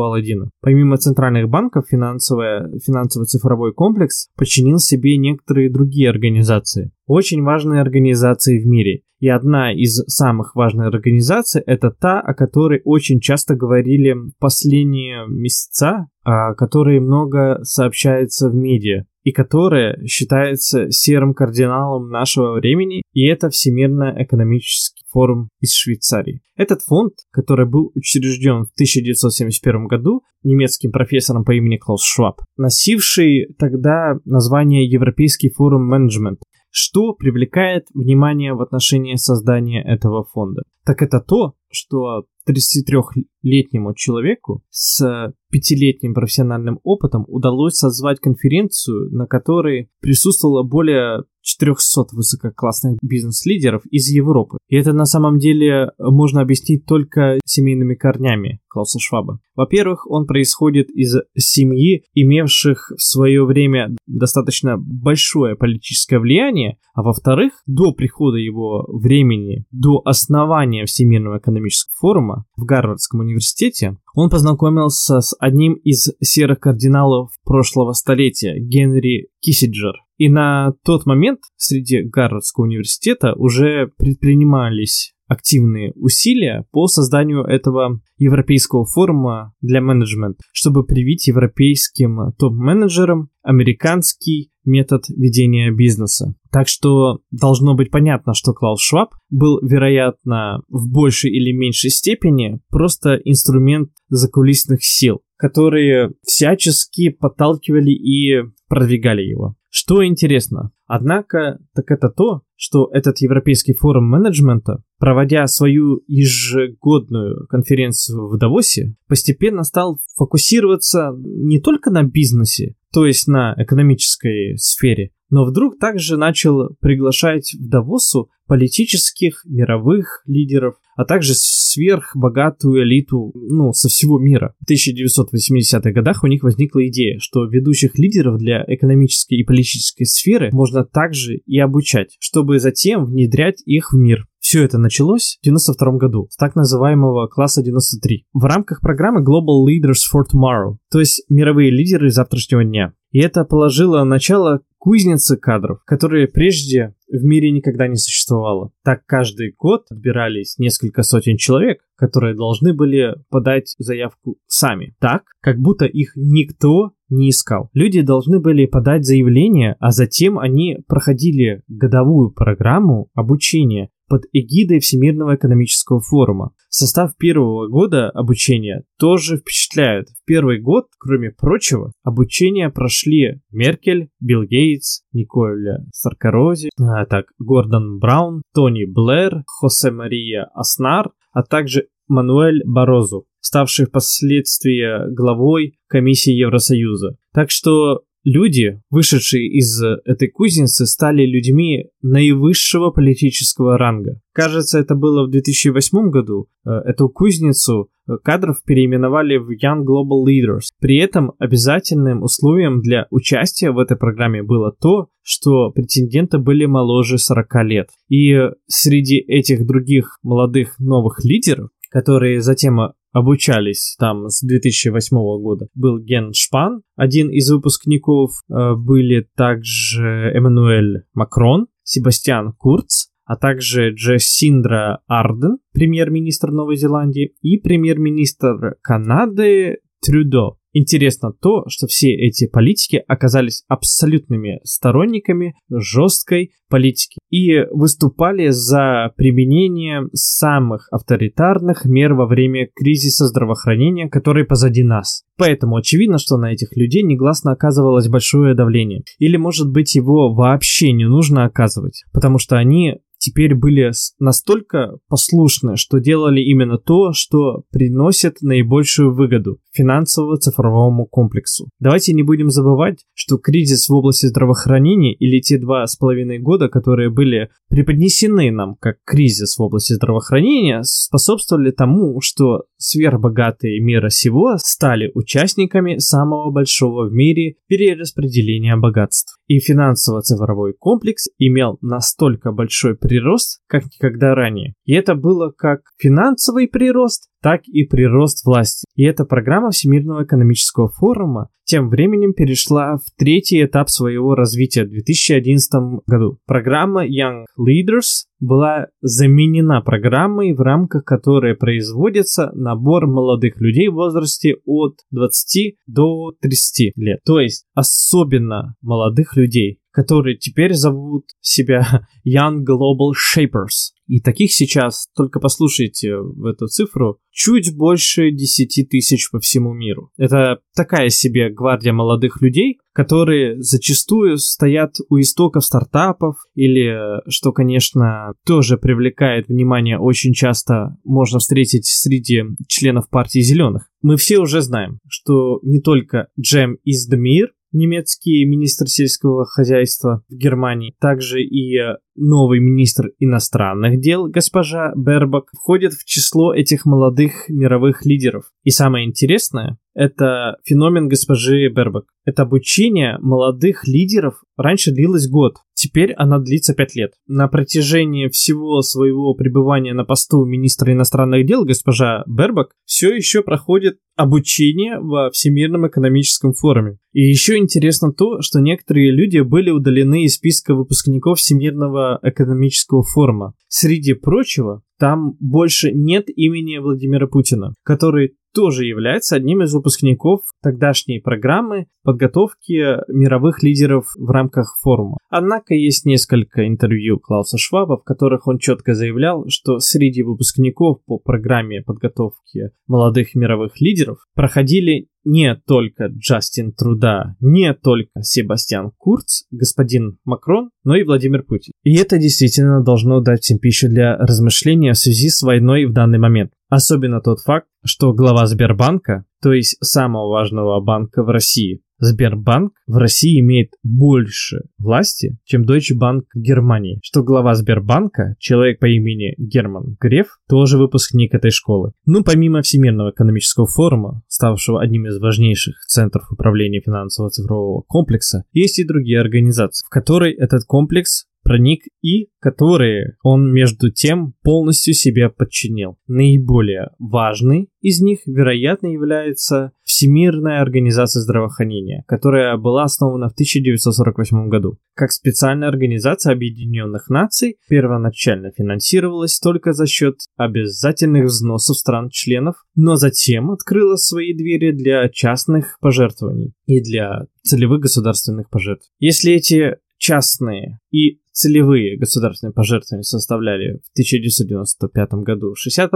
[0.00, 0.50] Алладина.
[0.60, 6.90] Помимо центральных банков, финансовый цифровой комплекс подчинил себе некоторые другие организации.
[7.14, 9.02] Очень важные организации в мире.
[9.20, 16.06] И одна из самых важных организаций это та, о которой очень часто говорили последние месяца,
[16.24, 23.50] о которой много сообщается в медиа и которая считается серым кардиналом нашего времени, и это
[23.50, 26.40] Всемирный экономический форум из Швейцарии.
[26.56, 33.54] Этот фонд, который был учрежден в 1971 году немецким профессором по имени Клаус Шваб, носивший
[33.58, 36.38] тогда название Европейский форум менеджмент,
[36.72, 40.62] что привлекает внимание в отношении создания этого фонда?
[40.84, 49.90] Так это то, что 33-летнему человеку с пятилетним профессиональным опытом удалось созвать конференцию, на которой
[50.00, 54.58] присутствовало более 400 высококлассных бизнес-лидеров из Европы.
[54.68, 59.40] И это на самом деле можно объяснить только семейными корнями Клауса Шваба.
[59.54, 67.52] Во-первых, он происходит из семьи, имевших в свое время достаточно большое политическое влияние, а во-вторых,
[67.66, 75.34] до прихода его времени, до основания Всемирного экономического форума в Гарвардском университете, он познакомился с
[75.38, 79.94] одним из серых кардиналов прошлого столетия, Генри Киссиджер.
[80.16, 88.84] И на тот момент среди Гарвардского университета уже предпринимались активные усилия по созданию этого Европейского
[88.84, 96.34] форума для менеджмента, чтобы привить европейским топ-менеджерам американский метод ведения бизнеса.
[96.50, 102.60] Так что должно быть понятно, что Клаус Шваб был, вероятно, в большей или меньшей степени
[102.68, 109.56] просто инструмент закулисных сил, которые всячески подталкивали и продвигали его.
[109.74, 118.28] Что интересно, однако, так это то, что этот Европейский форум менеджмента, проводя свою ежегодную конференцию
[118.28, 125.46] в Давосе, постепенно стал фокусироваться не только на бизнесе, то есть на экономической сфере, но
[125.46, 133.88] вдруг также начал приглашать в Давосу политических мировых лидеров, а также сверхбогатую элиту ну, со
[133.88, 134.54] всего мира.
[134.60, 140.50] В 1980-х годах у них возникла идея, что ведущих лидеров для экономической и политической сферы
[140.52, 144.26] можно также и обучать, чтобы затем внедрять их в мир.
[144.52, 149.64] Все это началось в 1992 году с так называемого класса 93 в рамках программы Global
[149.66, 152.92] Leaders for Tomorrow, то есть мировые лидеры завтрашнего дня.
[153.12, 158.72] И это положило начало кузницы кадров, которые прежде в мире никогда не существовало.
[158.84, 164.94] Так каждый год отбирались несколько сотен человек, которые должны были подать заявку сами.
[165.00, 167.70] Так, как будто их никто не искал.
[167.72, 175.36] Люди должны были подать заявление, а затем они проходили годовую программу обучения под эгидой Всемирного
[175.36, 176.52] экономического форума.
[176.68, 180.10] Состав первого года обучения тоже впечатляет.
[180.10, 188.00] В первый год, кроме прочего, обучение прошли Меркель, Билл Гейтс, Николя Саркорози, а, так, Гордон
[188.00, 197.16] Браун, Тони Блэр, Хосе Мария Аснар, а также Мануэль Борозу, ставший впоследствии главой комиссии Евросоюза.
[197.32, 204.20] Так что Люди, вышедшие из этой кузницы, стали людьми наивысшего политического ранга.
[204.32, 206.46] Кажется, это было в 2008 году.
[206.64, 210.68] Э, эту кузницу э, кадров переименовали в Young Global Leaders.
[210.80, 217.18] При этом обязательным условием для участия в этой программе было то, что претенденты были моложе
[217.18, 217.88] 40 лет.
[218.08, 218.36] И
[218.68, 222.80] среди этих других молодых новых лидеров, которые затем
[223.12, 231.04] обучались там с 2008 года, был Ген Шпан, один из выпускников, э, были также Эммануэль
[231.12, 240.56] Макрон, Себастьян Курц, а также Джессиндра Арден, премьер-министр Новой Зеландии, и премьер-министр Канады Трюдо.
[240.72, 250.08] Интересно то, что все эти политики оказались абсолютными сторонниками жесткой политики и выступали за применение
[250.14, 255.24] самых авторитарных мер во время кризиса здравоохранения, который позади нас.
[255.36, 259.02] Поэтому очевидно, что на этих людей негласно оказывалось большое давление.
[259.18, 265.76] Или, может быть, его вообще не нужно оказывать, потому что они теперь были настолько послушны,
[265.76, 271.68] что делали именно то, что приносит наибольшую выгоду финансово-цифровому комплексу.
[271.78, 276.68] Давайте не будем забывать, что кризис в области здравоохранения или те два с половиной года,
[276.68, 284.56] которые были преподнесены нам как кризис в области здравоохранения, способствовали тому, что сверхбогатые мира сего
[284.58, 289.38] стали участниками самого большого в мире перераспределения богатств.
[289.46, 294.72] И финансово-цифровой комплекс имел настолько большой прирост, как никогда ранее.
[294.86, 298.86] И это было как финансовый прирост, так и прирост власти.
[298.94, 304.90] И эта программа Всемирного экономического форума тем временем перешла в третий этап своего развития в
[304.90, 306.38] 2011 году.
[306.46, 314.56] Программа Young Leaders была заменена программой, в рамках которой производится набор молодых людей в возрасте
[314.64, 317.20] от 20 до 30 лет.
[317.24, 323.92] То есть особенно молодых людей, которые теперь зовут себя Young Global Shapers.
[324.06, 330.10] И таких сейчас, только послушайте в эту цифру, чуть больше 10 тысяч по всему миру.
[330.18, 336.94] Это такая себе гвардия молодых людей, которые зачастую стоят у истоков стартапов или,
[337.30, 343.88] что, конечно, тоже привлекает внимание очень часто можно встретить среди членов партии зеленых.
[344.02, 350.34] Мы все уже знаем, что не только Джем из Демир, немецкий министр сельского хозяйства в
[350.34, 357.48] Германии, также и э, новый министр иностранных дел госпожа Бербак входит в число этих молодых
[357.48, 358.44] мировых лидеров.
[358.62, 362.04] И самое интересное, это феномен госпожи Бербак.
[362.24, 367.14] Это обучение молодых лидеров раньше длилось год, теперь она длится пять лет.
[367.26, 373.98] На протяжении всего своего пребывания на посту министра иностранных дел госпожа Бербак все еще проходит
[374.14, 376.98] обучение во Всемирном экономическом форуме.
[377.12, 383.54] И еще интересно то, что некоторые люди были удалены из списка выпускников Всемирного экономического форума.
[383.66, 391.20] Среди прочего, там больше нет имени Владимира Путина, который тоже является одним из выпускников тогдашней
[391.20, 395.18] программы подготовки мировых лидеров в рамках форума.
[395.30, 401.18] Однако есть несколько интервью Клауса Шваба, в которых он четко заявлял, что среди выпускников по
[401.18, 410.18] программе подготовки молодых мировых лидеров проходили не только Джастин Труда, не только Себастьян Курц, господин
[410.24, 411.72] Макрон, но и Владимир Путин.
[411.84, 416.18] И это действительно должно дать всем пищу для размышления в связи с войной в данный
[416.18, 416.50] момент.
[416.72, 422.96] Особенно тот факт, что глава Сбербанка, то есть самого важного банка в России, Сбербанк в
[422.96, 426.98] России имеет больше власти, чем Deutsche Bank в Германии.
[427.02, 431.92] Что глава Сбербанка, человек по имени Герман Греф, тоже выпускник этой школы.
[432.06, 438.78] Ну, помимо Всемирного экономического форума, ставшего одним из важнейших центров управления финансового цифрового комплекса, есть
[438.78, 445.28] и другие организации, в которой этот комплекс проник и которые он между тем полностью себе
[445.28, 445.98] подчинил.
[446.08, 454.78] Наиболее важный из них, вероятно, является Всемирная организация здравоохранения, которая была основана в 1948 году.
[454.94, 463.50] Как специальная организация Объединенных Наций, первоначально финансировалась только за счет обязательных взносов стран-членов, но затем
[463.50, 468.88] открыла свои двери для частных пожертвований и для целевых государственных пожертв.
[468.98, 475.88] Если эти частные и целевые государственные пожертвования составляли в 1995 году 60%,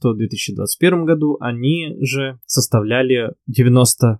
[0.00, 4.16] то в 2021 году они же составляли 90%.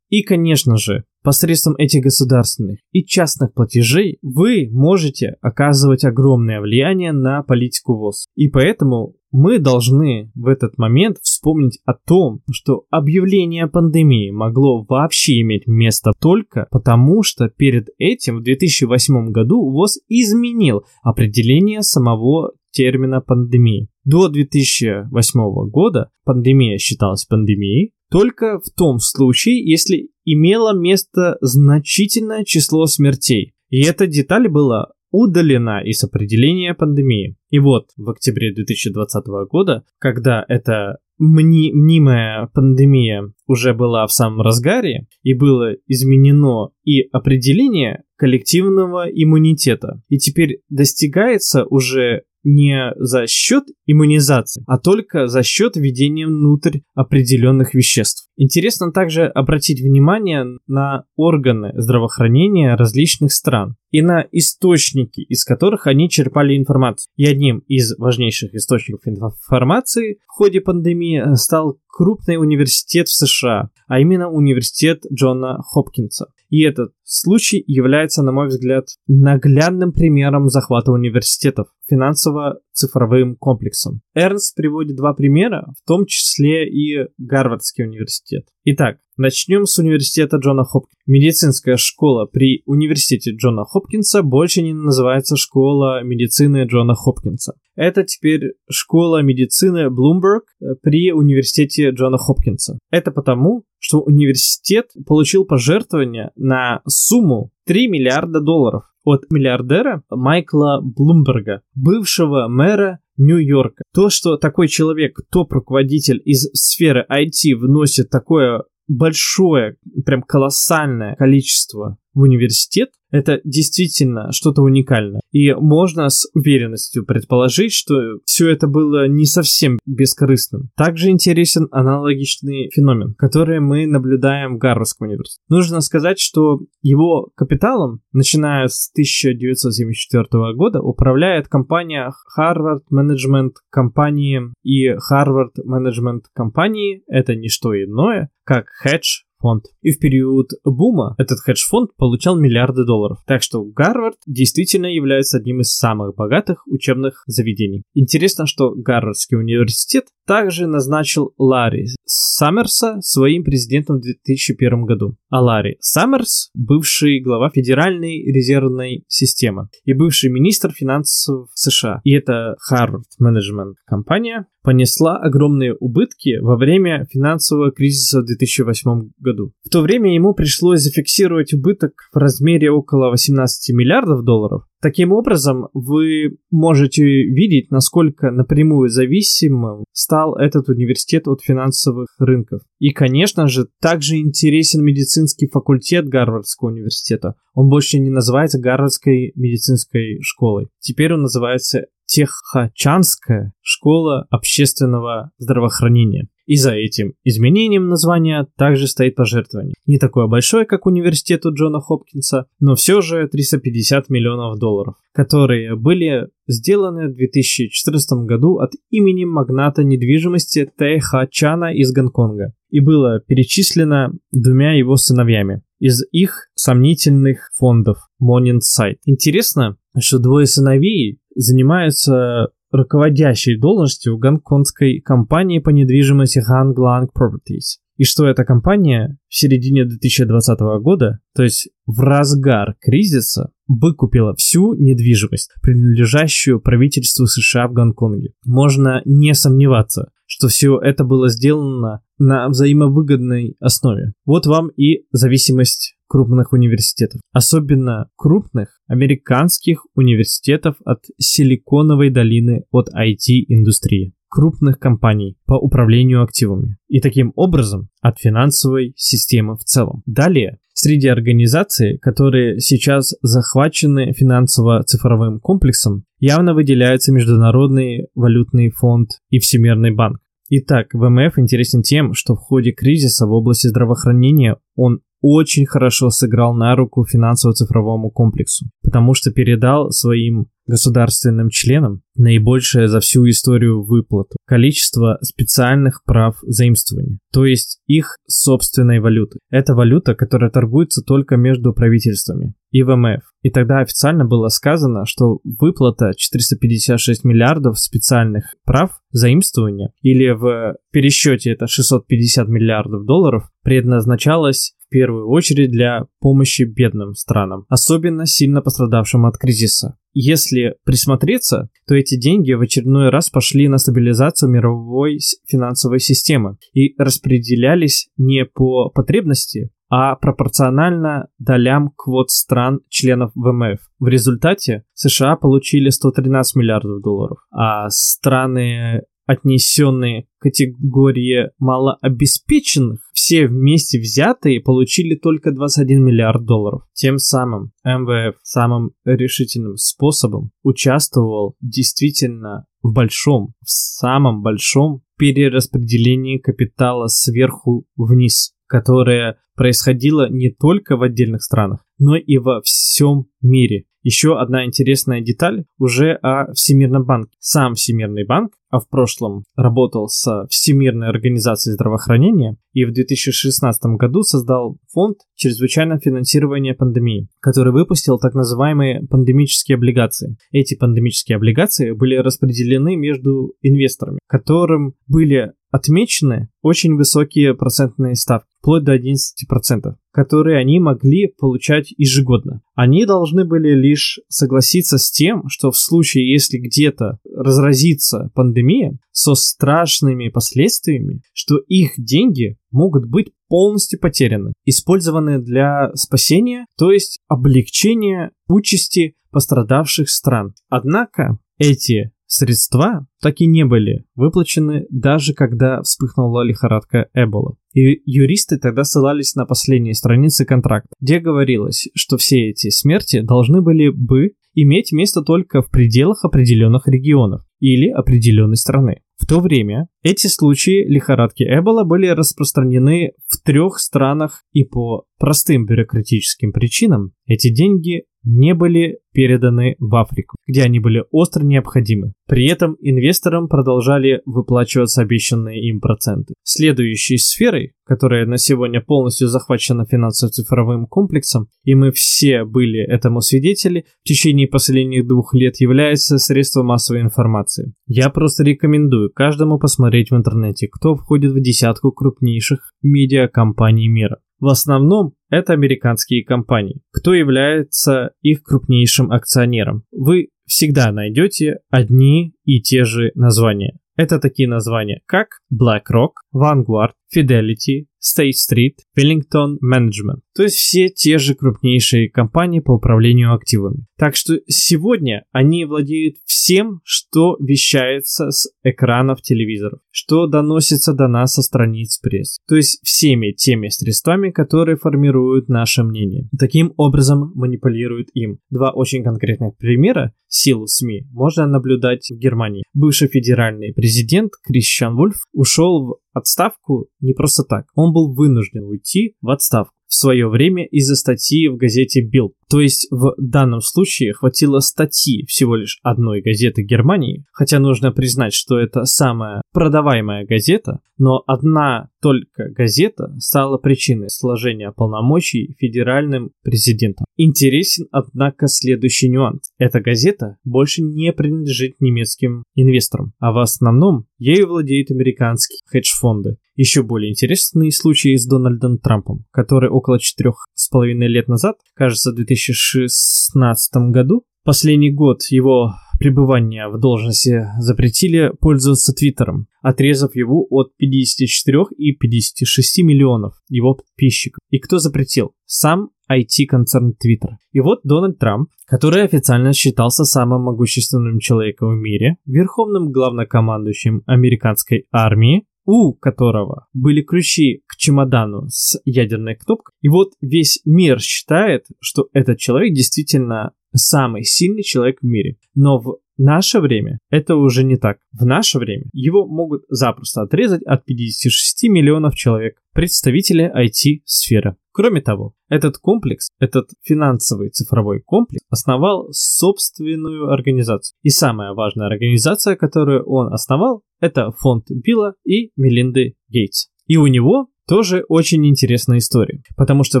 [0.08, 7.42] И, конечно же, посредством этих государственных и частных платежей вы можете оказывать огромное влияние на
[7.42, 8.26] политику ВОЗ.
[8.34, 15.40] И поэтому мы должны в этот момент вспомнить о том, что объявление пандемии могло вообще
[15.40, 23.20] иметь место только потому, что перед этим в 2008 году ВОЗ изменил определение самого термина
[23.20, 23.88] пандемии.
[24.04, 32.86] До 2008 года пандемия считалась пандемией только в том случае, если имело место значительное число
[32.86, 33.54] смертей.
[33.70, 37.36] И эта деталь была удалена из определения пандемии.
[37.50, 44.40] И вот в октябре 2020 года, когда эта мни мнимая пандемия уже была в самом
[44.40, 50.02] разгаре, и было изменено и определение коллективного иммунитета.
[50.08, 57.74] И теперь достигается уже не за счет иммунизации, а только за счет введения внутрь определенных
[57.74, 58.28] веществ.
[58.36, 66.08] Интересно также обратить внимание на органы здравоохранения различных стран и на источники, из которых они
[66.08, 67.10] черпали информацию.
[67.16, 74.00] И одним из важнейших источников информации в ходе пандемии стал крупный университет в США, а
[74.00, 76.26] именно университет Джона Хопкинса.
[76.52, 84.02] И этот случай является, на мой взгляд, наглядным примером захвата университетов финансово-цифровым комплексом.
[84.14, 88.44] Эрнст приводит два примера, в том числе и Гарвардский университет.
[88.64, 90.98] Итак, начнем с университета Джона Хопкинса.
[91.06, 97.54] Медицинская школа при университете Джона Хопкинса больше не называется школа медицины Джона Хопкинса.
[97.74, 100.44] Это теперь школа медицины Блумберг
[100.82, 102.78] при университете Джона Хопкинса.
[102.90, 111.62] Это потому, что университет получил пожертвование на сумму 3 миллиарда долларов от миллиардера Майкла Блумберга,
[111.74, 113.82] бывшего мэра Нью-Йорка.
[113.94, 122.20] То, что такой человек, топ-руководитель из сферы IT вносит такое большое, прям колоссальное количество в
[122.20, 125.20] университет, это действительно что-то уникальное.
[125.30, 130.70] И можно с уверенностью предположить, что все это было не совсем бескорыстным.
[130.76, 135.42] Также интересен аналогичный феномен, который мы наблюдаем в Гарвардском университете.
[135.48, 144.88] Нужно сказать, что его капиталом, начиная с 1974 года, управляет компания Harvard Management Company и
[144.88, 149.64] Harvard Management Company это не что иное, как хедж фонд.
[149.82, 153.18] И в период бума этот хедж-фонд получал миллиарды долларов.
[153.26, 157.82] Так что Гарвард действительно является одним из самых богатых учебных заведений.
[157.94, 165.16] Интересно, что Гарвардский университет также назначил Ларри Саммерса своим президентом в 2001 году.
[165.30, 172.00] А Ларри Саммерс– бывший глава Федеральной резервной системы и бывший министр финансов США.
[172.04, 179.31] И это Harvard Management компания понесла огромные убытки во время финансового кризиса в 2008 году.
[179.64, 185.68] В то время ему пришлось зафиксировать убыток в размере около 18 миллиардов долларов, Таким образом,
[185.74, 192.62] вы можете видеть, насколько напрямую зависимым стал этот университет от финансовых рынков.
[192.80, 197.36] И, конечно же, также интересен медицинский факультет Гарвардского университета.
[197.54, 200.66] Он больше не называется Гарвардской медицинской школой.
[200.80, 206.28] Теперь он называется Техачанская школа общественного здравоохранения.
[206.46, 209.74] И за этим изменением названия также стоит пожертвование.
[209.86, 216.28] Не такое большое, как университету Джона Хопкинса, но все же 350 миллионов долларов, которые были
[216.48, 224.12] сделаны в 2014 году от имени магната недвижимости Тэйха Чана из Гонконга и было перечислено
[224.32, 228.96] двумя его сыновьями из их сомнительных фондов Morning Site.
[229.04, 237.78] Интересно, что двое сыновей занимаются руководящей должностью в гонконгской компании по недвижимости Hang Lang Properties.
[237.96, 244.74] И что эта компания в середине 2020 года, то есть в разгар кризиса, выкупила всю
[244.74, 248.32] недвижимость, принадлежащую правительству США в Гонконге.
[248.44, 254.14] Можно не сомневаться, что все это было сделано на взаимовыгодной основе.
[254.24, 257.22] Вот вам и зависимость крупных университетов.
[257.32, 267.00] Особенно крупных американских университетов от Силиконовой долины от IT-индустрии крупных компаний по управлению активами и
[267.00, 270.02] таким образом от финансовой системы в целом.
[270.04, 279.94] Далее, среди организаций, которые сейчас захвачены финансово-цифровым комплексом, явно выделяются Международный валютный фонд и Всемирный
[279.94, 280.18] банк.
[280.50, 286.52] Итак, ВМФ интересен тем, что в ходе кризиса в области здравоохранения он очень хорошо сыграл
[286.52, 294.36] на руку финансово-цифровому комплексу, потому что передал своим государственным членам наибольшее за всю историю выплату
[294.46, 299.38] количество специальных прав заимствования, то есть их собственной валюты.
[299.50, 303.22] Это валюта, которая торгуется только между правительствами и ВМФ.
[303.42, 311.52] И тогда официально было сказано, что выплата 456 миллиардов специальных прав заимствования, или в пересчете
[311.52, 319.38] это 650 миллиардов долларов, предназначалась первую очередь для помощи бедным странам, особенно сильно пострадавшим от
[319.38, 319.96] кризиса.
[320.12, 326.94] Если присмотреться, то эти деньги в очередной раз пошли на стабилизацию мировой финансовой системы и
[326.98, 333.78] распределялись не по потребности, а пропорционально долям квот стран членов ВМФ.
[333.98, 344.00] В результате США получили 113 миллиардов долларов, а страны отнесенные к категории малообеспеченных, все вместе
[344.00, 346.82] взятые получили только 21 миллиард долларов.
[346.92, 357.06] Тем самым МВФ самым решительным способом участвовал действительно в большом, в самом большом перераспределении капитала
[357.06, 363.84] сверху вниз, которое происходило не только в отдельных странах, но и во всем мире.
[364.02, 367.30] Еще одна интересная деталь уже о Всемирном банке.
[367.38, 374.22] Сам Всемирный банк, а в прошлом работал с Всемирной организацией здравоохранения и в 2016 году
[374.22, 380.36] создал фонд чрезвычайного финансирования пандемии, который выпустил так называемые пандемические облигации.
[380.50, 388.84] Эти пандемические облигации были распределены между инвесторами, которым были отмечены очень высокие процентные ставки, вплоть
[388.84, 392.62] до 11%, которые они могли получать ежегодно.
[392.76, 399.34] Они должны были лишь согласиться с тем, что в случае, если где-то разразится пандемия со
[399.34, 408.30] страшными последствиями, что их деньги могут быть полностью потеряны, использованы для спасения, то есть облегчения
[408.48, 410.54] участи пострадавших стран.
[410.68, 417.58] Однако эти Средства так и не были выплачены, даже когда вспыхнула лихорадка Эбола.
[417.74, 423.60] И юристы тогда ссылались на последние страницы контракта, где говорилось, что все эти смерти должны
[423.60, 429.02] были бы иметь место только в пределах определенных регионов или определенной страны.
[429.18, 435.66] В то время эти случаи лихорадки Эбола были распространены в трех странах и по простым
[435.66, 442.12] бюрократическим причинам эти деньги не были переданы в Африку, где они были остро необходимы.
[442.26, 446.34] При этом инвесторам продолжали выплачиваться обещанные им проценты.
[446.42, 453.84] Следующей сферой, которая на сегодня полностью захвачена финансово-цифровым комплексом, и мы все были этому свидетели,
[454.02, 457.74] в течение последних двух лет является средство массовой информации.
[457.86, 464.18] Я просто рекомендую каждому посмотреть в интернете, кто входит в десятку крупнейших медиакомпаний мира.
[464.42, 466.82] В основном это американские компании.
[466.90, 469.84] Кто является их крупнейшим акционером?
[469.92, 473.78] Вы всегда найдете одни и те же названия.
[473.94, 480.22] Это такие названия, как BlackRock, Vanguard, Fidelity, State Street, Wellington Management.
[480.34, 483.86] То есть все те же крупнейшие компании по управлению активами.
[483.96, 491.34] Так что сегодня они владеют всем, что вещается с экранов телевизоров, что доносится до нас
[491.34, 492.38] со страниц пресс.
[492.48, 496.28] То есть всеми теми средствами, которые формируют наше мнение.
[496.38, 498.38] Таким образом манипулируют им.
[498.50, 502.64] Два очень конкретных примера силу СМИ можно наблюдать в Германии.
[502.72, 507.66] Бывший федеральный президент Кристиан Вульф ушел в отставку не просто так.
[507.74, 512.32] Он был вынужден уйти в отставку в свое время из-за статьи в газете Bild.
[512.48, 518.32] То есть в данном случае хватило статьи всего лишь одной газеты Германии, хотя нужно признать,
[518.32, 527.04] что это самая продаваемая газета, но одна только газета стала причиной сложения полномочий федеральным президентом.
[527.18, 529.50] Интересен, однако, следующий нюанс.
[529.58, 536.36] Эта газета больше не принадлежит немецким инвесторам, а в основном ею владеют американские хедж-фонды.
[536.54, 542.12] Еще более интересные случаи с Дональдом Трампом, который около четырех с половиной лет назад, кажется,
[542.12, 550.76] в 2016 году, последний год его пребывания в должности запретили пользоваться Твиттером, отрезав его от
[550.76, 554.40] 54 и 56 миллионов его подписчиков.
[554.50, 555.34] И кто запретил?
[555.46, 557.36] Сам IT-концерн Twitter.
[557.52, 564.86] И вот Дональд Трамп, который официально считался самым могущественным человеком в мире, верховным главнокомандующим американской
[564.90, 569.74] армии, у которого были ключи к чемодану с ядерной кнопкой.
[569.80, 575.36] И вот весь мир считает, что этот человек действительно самый сильный человек в мире.
[575.54, 577.98] Но в наше время это уже не так.
[578.12, 584.56] В наше время его могут запросто отрезать от 56 миллионов человек, представители IT-сферы.
[584.72, 590.96] Кроме того, этот комплекс, этот финансовый цифровой комплекс основал собственную организацию.
[591.02, 596.66] И самая важная организация, которую он основал, это фонд Билла и Мелинды Гейтс.
[596.86, 600.00] И у него тоже очень интересная история, потому что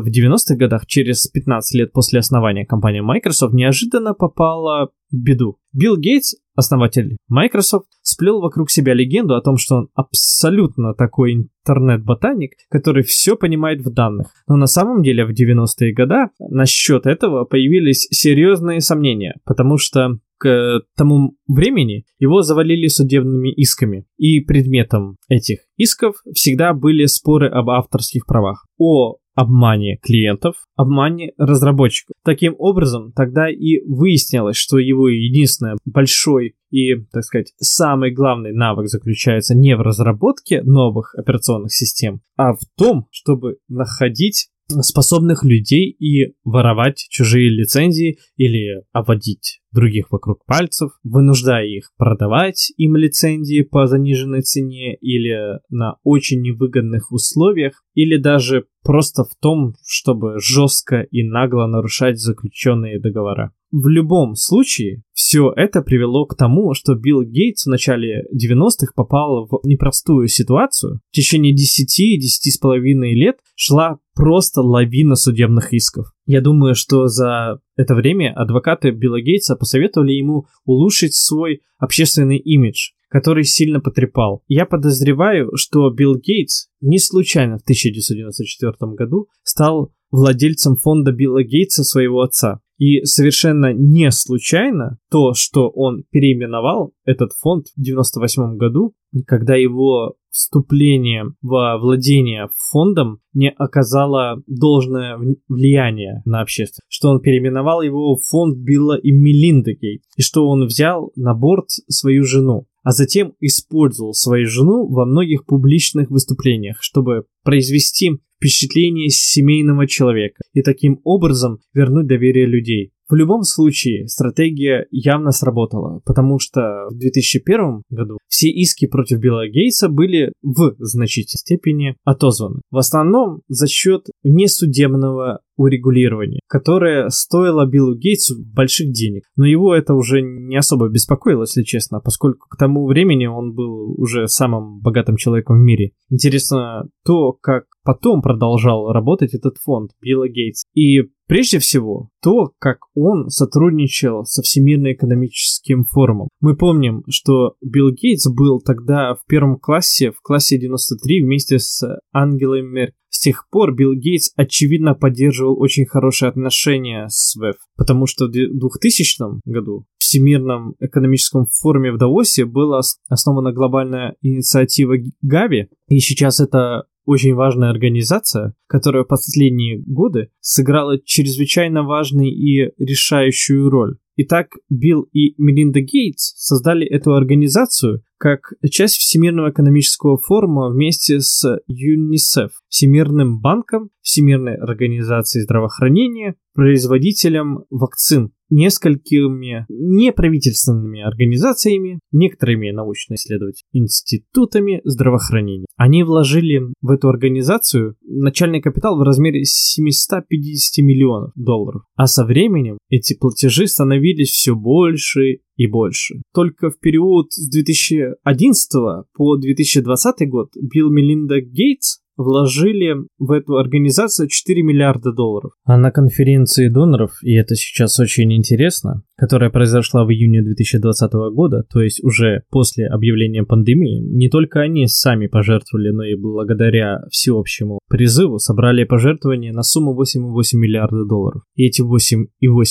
[0.00, 5.58] в 90-х годах, через 15 лет после основания компании Microsoft, неожиданно попала в беду.
[5.72, 12.52] Билл Гейтс, основатель Microsoft, сплел вокруг себя легенду о том, что он абсолютно такой интернет-ботаник,
[12.70, 14.28] который все понимает в данных.
[14.48, 20.80] Но на самом деле в 90-е годы насчет этого появились серьезные сомнения, потому что к
[20.96, 24.06] тому времени его завалили судебными исками.
[24.16, 32.14] И предметом этих исков всегда были споры об авторских правах, о обмане клиентов, обмане разработчиков.
[32.24, 38.88] Таким образом, тогда и выяснилось, что его единственный большой и, так сказать, самый главный навык
[38.88, 44.48] заключается не в разработке новых операционных систем, а в том, чтобы находить
[44.80, 52.96] способных людей и воровать чужие лицензии или обводить других вокруг пальцев, вынуждая их продавать им
[52.96, 60.38] лицензии по заниженной цене или на очень невыгодных условиях, или даже просто в том, чтобы
[60.38, 63.52] жестко и нагло нарушать заключенные договора.
[63.70, 69.46] В любом случае, все это привело к тому, что Билл Гейтс в начале 90-х попал
[69.46, 71.00] в непростую ситуацию.
[71.10, 76.06] В течение 10-10,5 лет шла просто лавина судебных исков.
[76.26, 82.90] Я думаю, что за это время адвокаты Билла Гейтса посоветовали ему улучшить свой общественный имидж,
[83.08, 84.42] который сильно потрепал.
[84.48, 91.84] Я подозреваю, что Билл Гейтс не случайно в 1994 году стал владельцем фонда Билла Гейтса
[91.84, 92.60] своего отца.
[92.78, 98.94] И совершенно не случайно то, что он переименовал этот фонд в 98 году,
[99.26, 105.18] когда его вступление во владение фондом не оказало должное
[105.48, 110.48] влияние на общество, что он переименовал его в фонд Билла и Мелинды Гейт, и что
[110.48, 112.66] он взял на борт свою жену.
[112.82, 120.62] А затем использовал свою жену во многих публичных выступлениях, чтобы произвести впечатление семейного человека и
[120.62, 122.92] таким образом вернуть доверие людей.
[123.12, 129.46] В любом случае, стратегия явно сработала, потому что в 2001 году все иски против Билла
[129.50, 132.62] Гейтса были в значительной степени отозваны.
[132.70, 139.24] В основном за счет несудебного урегулирования, которое стоило Биллу Гейтсу больших денег.
[139.36, 143.92] Но его это уже не особо беспокоило, если честно, поскольку к тому времени он был
[144.00, 145.92] уже самым богатым человеком в мире.
[146.08, 150.64] Интересно то, как потом продолжал работать этот фонд Билла Гейтс.
[150.74, 151.02] И
[151.32, 156.28] Прежде всего, то, как он сотрудничал со Всемирным экономическим форумом.
[156.42, 161.82] Мы помним, что Билл Гейтс был тогда в первом классе, в классе 93 вместе с
[162.12, 162.96] Ангелой Меркель.
[163.08, 168.30] С тех пор Билл Гейтс очевидно поддерживал очень хорошие отношения с ВЭФ, потому что в
[168.30, 176.40] 2000 году в Всемирном экономическом форуме в Давосе была основана глобальная инициатива Гави, и сейчас
[176.40, 183.96] это очень важная организация, которая в последние годы сыграла чрезвычайно важную и решающую роль.
[184.16, 191.58] Итак, Билл и Мелинда Гейтс создали эту организацию как часть Всемирного экономического форума вместе с
[191.66, 205.66] ЮНИСЕФ, Всемирным банком, Всемирной организацией здравоохранения, производителем вакцин несколькими неправительственными организациями, некоторыми научно-исследовательскими институтами здравоохранения.
[205.76, 212.78] Они вложили в эту организацию начальный капитал в размере 750 миллионов долларов, а со временем
[212.90, 216.16] эти платежи становились все больше и больше.
[216.34, 224.28] Только в период с 2011 по 2020 год Билл Мелинда Гейтс вложили в эту организацию
[224.28, 225.52] 4 миллиарда долларов.
[225.64, 231.64] А на конференции доноров, и это сейчас очень интересно, которая произошла в июне 2020 года,
[231.72, 237.78] то есть уже после объявления пандемии, не только они сами пожертвовали, но и благодаря всеобщему
[237.88, 241.42] призыву собрали пожертвования на сумму 8,8 миллиарда долларов.
[241.54, 242.26] И эти 8,8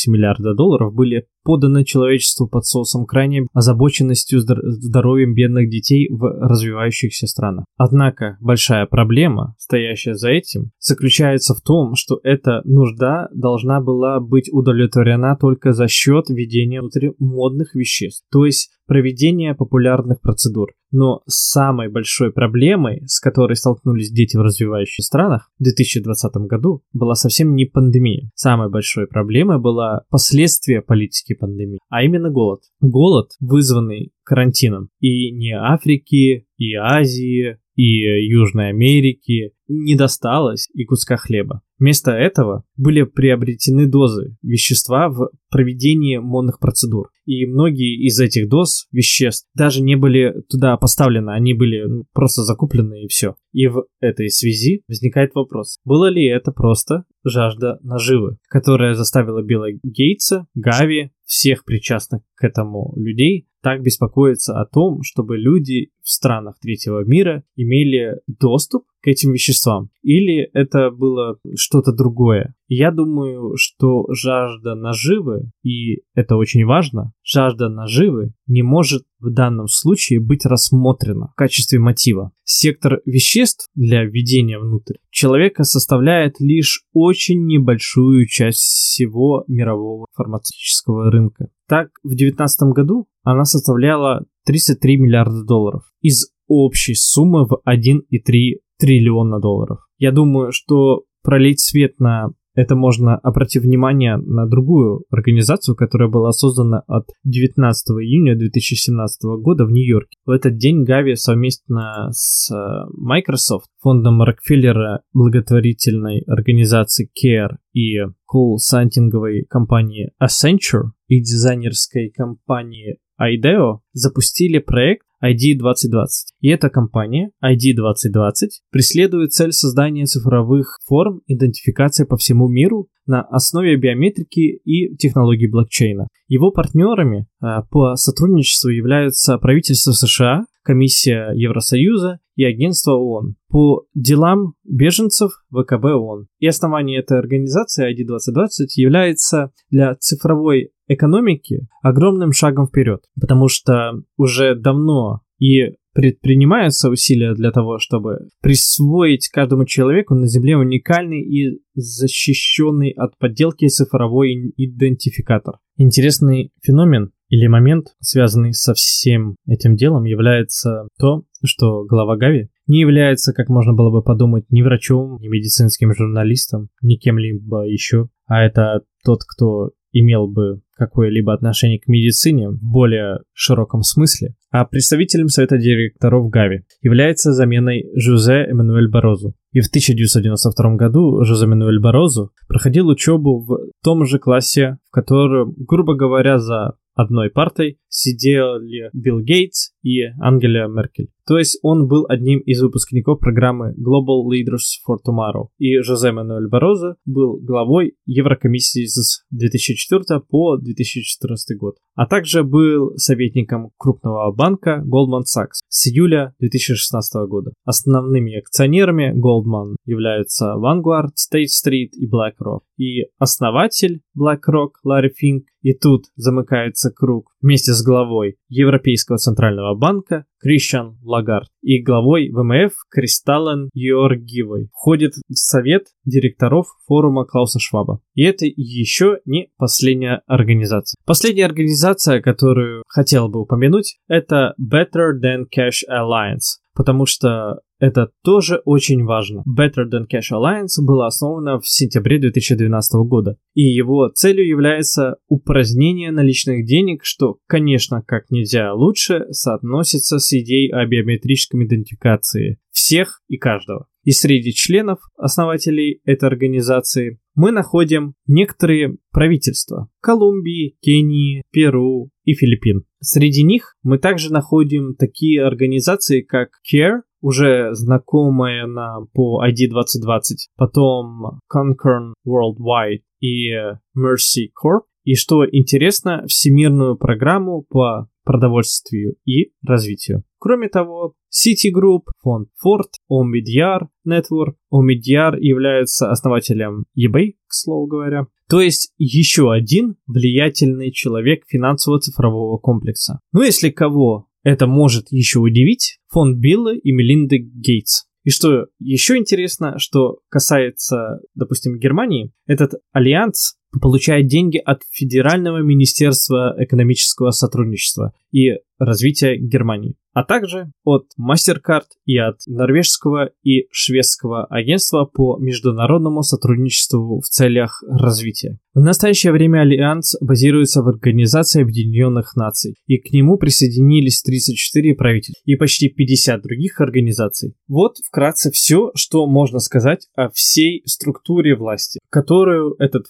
[0.07, 7.65] миллиарда долларов были поданы человечеству под соусом крайней озабоченностью здоровьем бедных детей в развивающихся странах.
[7.77, 14.49] Однако большая проблема, стоящая за этим, заключается в том, что эта нужда должна была быть
[14.51, 20.73] удовлетворена только за счет введения внутри модных веществ, то есть проведения популярных процедур.
[20.91, 27.15] Но самой большой проблемой, с которой столкнулись дети в развивающихся странах в 2020 году, была
[27.15, 28.29] совсем не пандемия.
[28.35, 32.63] Самой большой проблемой была последствия политики пандемии, а именно голод.
[32.81, 34.89] Голод, вызванный карантином.
[34.99, 41.61] И не Африки, и Азии, и Южной Америки не досталось и куска хлеба.
[41.79, 47.09] Вместо этого были приобретены дозы вещества в проведении модных процедур.
[47.25, 52.43] И многие из этих доз веществ даже не были туда поставлены, они были ну, просто
[52.43, 53.35] закуплены и все.
[53.51, 59.71] И в этой связи возникает вопрос, было ли это просто жажда наживы, которая заставила Билла
[59.83, 66.55] Гейтса, Гави, всех причастных к этому людей так беспокоиться о том, чтобы люди в странах
[66.59, 69.89] третьего мира имели доступ к этим веществам.
[70.03, 72.55] Или это было что-то другое.
[72.67, 79.67] Я думаю, что жажда наживы, и это очень важно, жажда наживы не может в данном
[79.67, 82.31] случае быть рассмотрена в качестве мотива.
[82.43, 91.49] Сектор веществ для введения внутрь человека составляет лишь очень небольшую часть всего мирового фармацевтического рынка.
[91.67, 99.39] Так, в 2019 году она составляла 33 миллиарда долларов из общей суммы в 1,3 триллиона
[99.39, 99.79] долларов.
[99.97, 106.31] Я думаю, что пролить свет на это можно обратить внимание на другую организацию, которая была
[106.31, 110.17] создана от 19 июня 2017 года в Нью-Йорке.
[110.25, 119.45] В этот день Gavi совместно с э, Microsoft, фондом Рокфеллера, благотворительной организацией CARE и колл-сантинговой
[119.49, 126.33] компании Accenture и дизайнерской компании IDEO запустили проект ID 2020.
[126.41, 133.21] И эта компания ID 2020 преследует цель создания цифровых форм идентификации по всему миру на
[133.21, 136.07] основе биометрики и технологий блокчейна.
[136.27, 144.53] Его партнерами а, по сотрудничеству являются правительство США, Комиссия Евросоюза и Агентство ООН по делам
[144.63, 146.27] беженцев ВКБ ООН.
[146.39, 153.93] И основание этой организации ID 2020 является для цифровой экономики огромным шагом вперед, потому что
[154.17, 161.59] уже давно и предпринимаются усилия для того, чтобы присвоить каждому человеку на Земле уникальный и
[161.73, 165.55] защищенный от подделки цифровой идентификатор.
[165.77, 172.79] Интересный феномен или момент, связанный со всем этим делом, является то, что глава Гави не
[172.79, 178.43] является, как можно было бы подумать, ни врачом, ни медицинским журналистом, ни кем-либо еще, а
[178.43, 185.27] это тот, кто имел бы какое-либо отношение к медицине в более широком смысле, а представителем
[185.27, 189.35] совета директоров Гави является заменой Жузе Эммануэль Борозу.
[189.51, 195.53] И в 1992 году Жозе Эммануэль Борозу проходил учебу в том же классе, в котором,
[195.57, 201.09] грубо говоря, за одной партой сидели Билл Гейтс и Ангела Меркель.
[201.27, 205.47] То есть он был одним из выпускников программы Global Leaders for Tomorrow.
[205.59, 211.75] И Жозе Мануэль Борозо был главой Еврокомиссии с 2004 по 2014 год.
[211.95, 217.53] А также был советником крупного банка Goldman Sachs с июля 2016 года.
[217.63, 222.61] Основными акционерами Goldman являются Vanguard, State Street и BlackRock.
[222.77, 230.25] И основатель BlackRock Ларри Финк и тут замыкается круг вместе с главой Европейского центрального банка
[230.39, 238.01] Кришан Лагард и главой ВМФ Кристаллен Георгиевой входит в совет директоров форума Клауса Шваба.
[238.15, 240.97] И это еще не последняя организация.
[241.05, 248.61] Последняя организация, которую хотел бы упомянуть, это Better Than Cash Alliance, потому что это тоже
[248.65, 249.43] очень важно.
[249.47, 256.11] Better Than Cash Alliance была основана в сентябре 2012 года, и его целью является упразднение
[256.11, 263.37] наличных денег, что, конечно, как нельзя лучше соотносится с идеей о биометрической идентификации всех и
[263.37, 263.87] каждого.
[264.03, 272.83] И среди членов, основателей этой организации, мы находим некоторые правительства Колумбии, Кении, Перу и Филиппин.
[272.99, 280.49] Среди них мы также находим такие организации, как CARE, уже знакомая нам по ID 2020,
[280.55, 283.51] потом Concern Worldwide и
[283.97, 290.23] Mercy Corp, и что интересно, всемирную программу по продовольствию и развитию.
[290.39, 298.27] Кроме того, Citigroup, фонд Ford, Omidyar Network, Omidyar является основателем eBay, к слову говоря.
[298.49, 303.19] То есть еще один влиятельный человек финансово-цифрового комплекса.
[303.31, 308.05] Ну если кого это может еще удивить фонд Билла и Мелинды Гейтс.
[308.23, 316.55] И что еще интересно, что касается, допустим, Германии, этот альянс получает деньги от Федерального министерства
[316.57, 325.05] экономического сотрудничества и развития Германии а также от MasterCard и от норвежского и шведского агентства
[325.05, 328.59] по международному сотрудничеству в целях развития.
[328.73, 335.41] В настоящее время Альянс базируется в Организации Объединенных Наций, и к нему присоединились 34 правительства
[335.45, 337.53] и почти 50 других организаций.
[337.67, 343.07] Вот вкратце все, что можно сказать о всей структуре власти, которую этот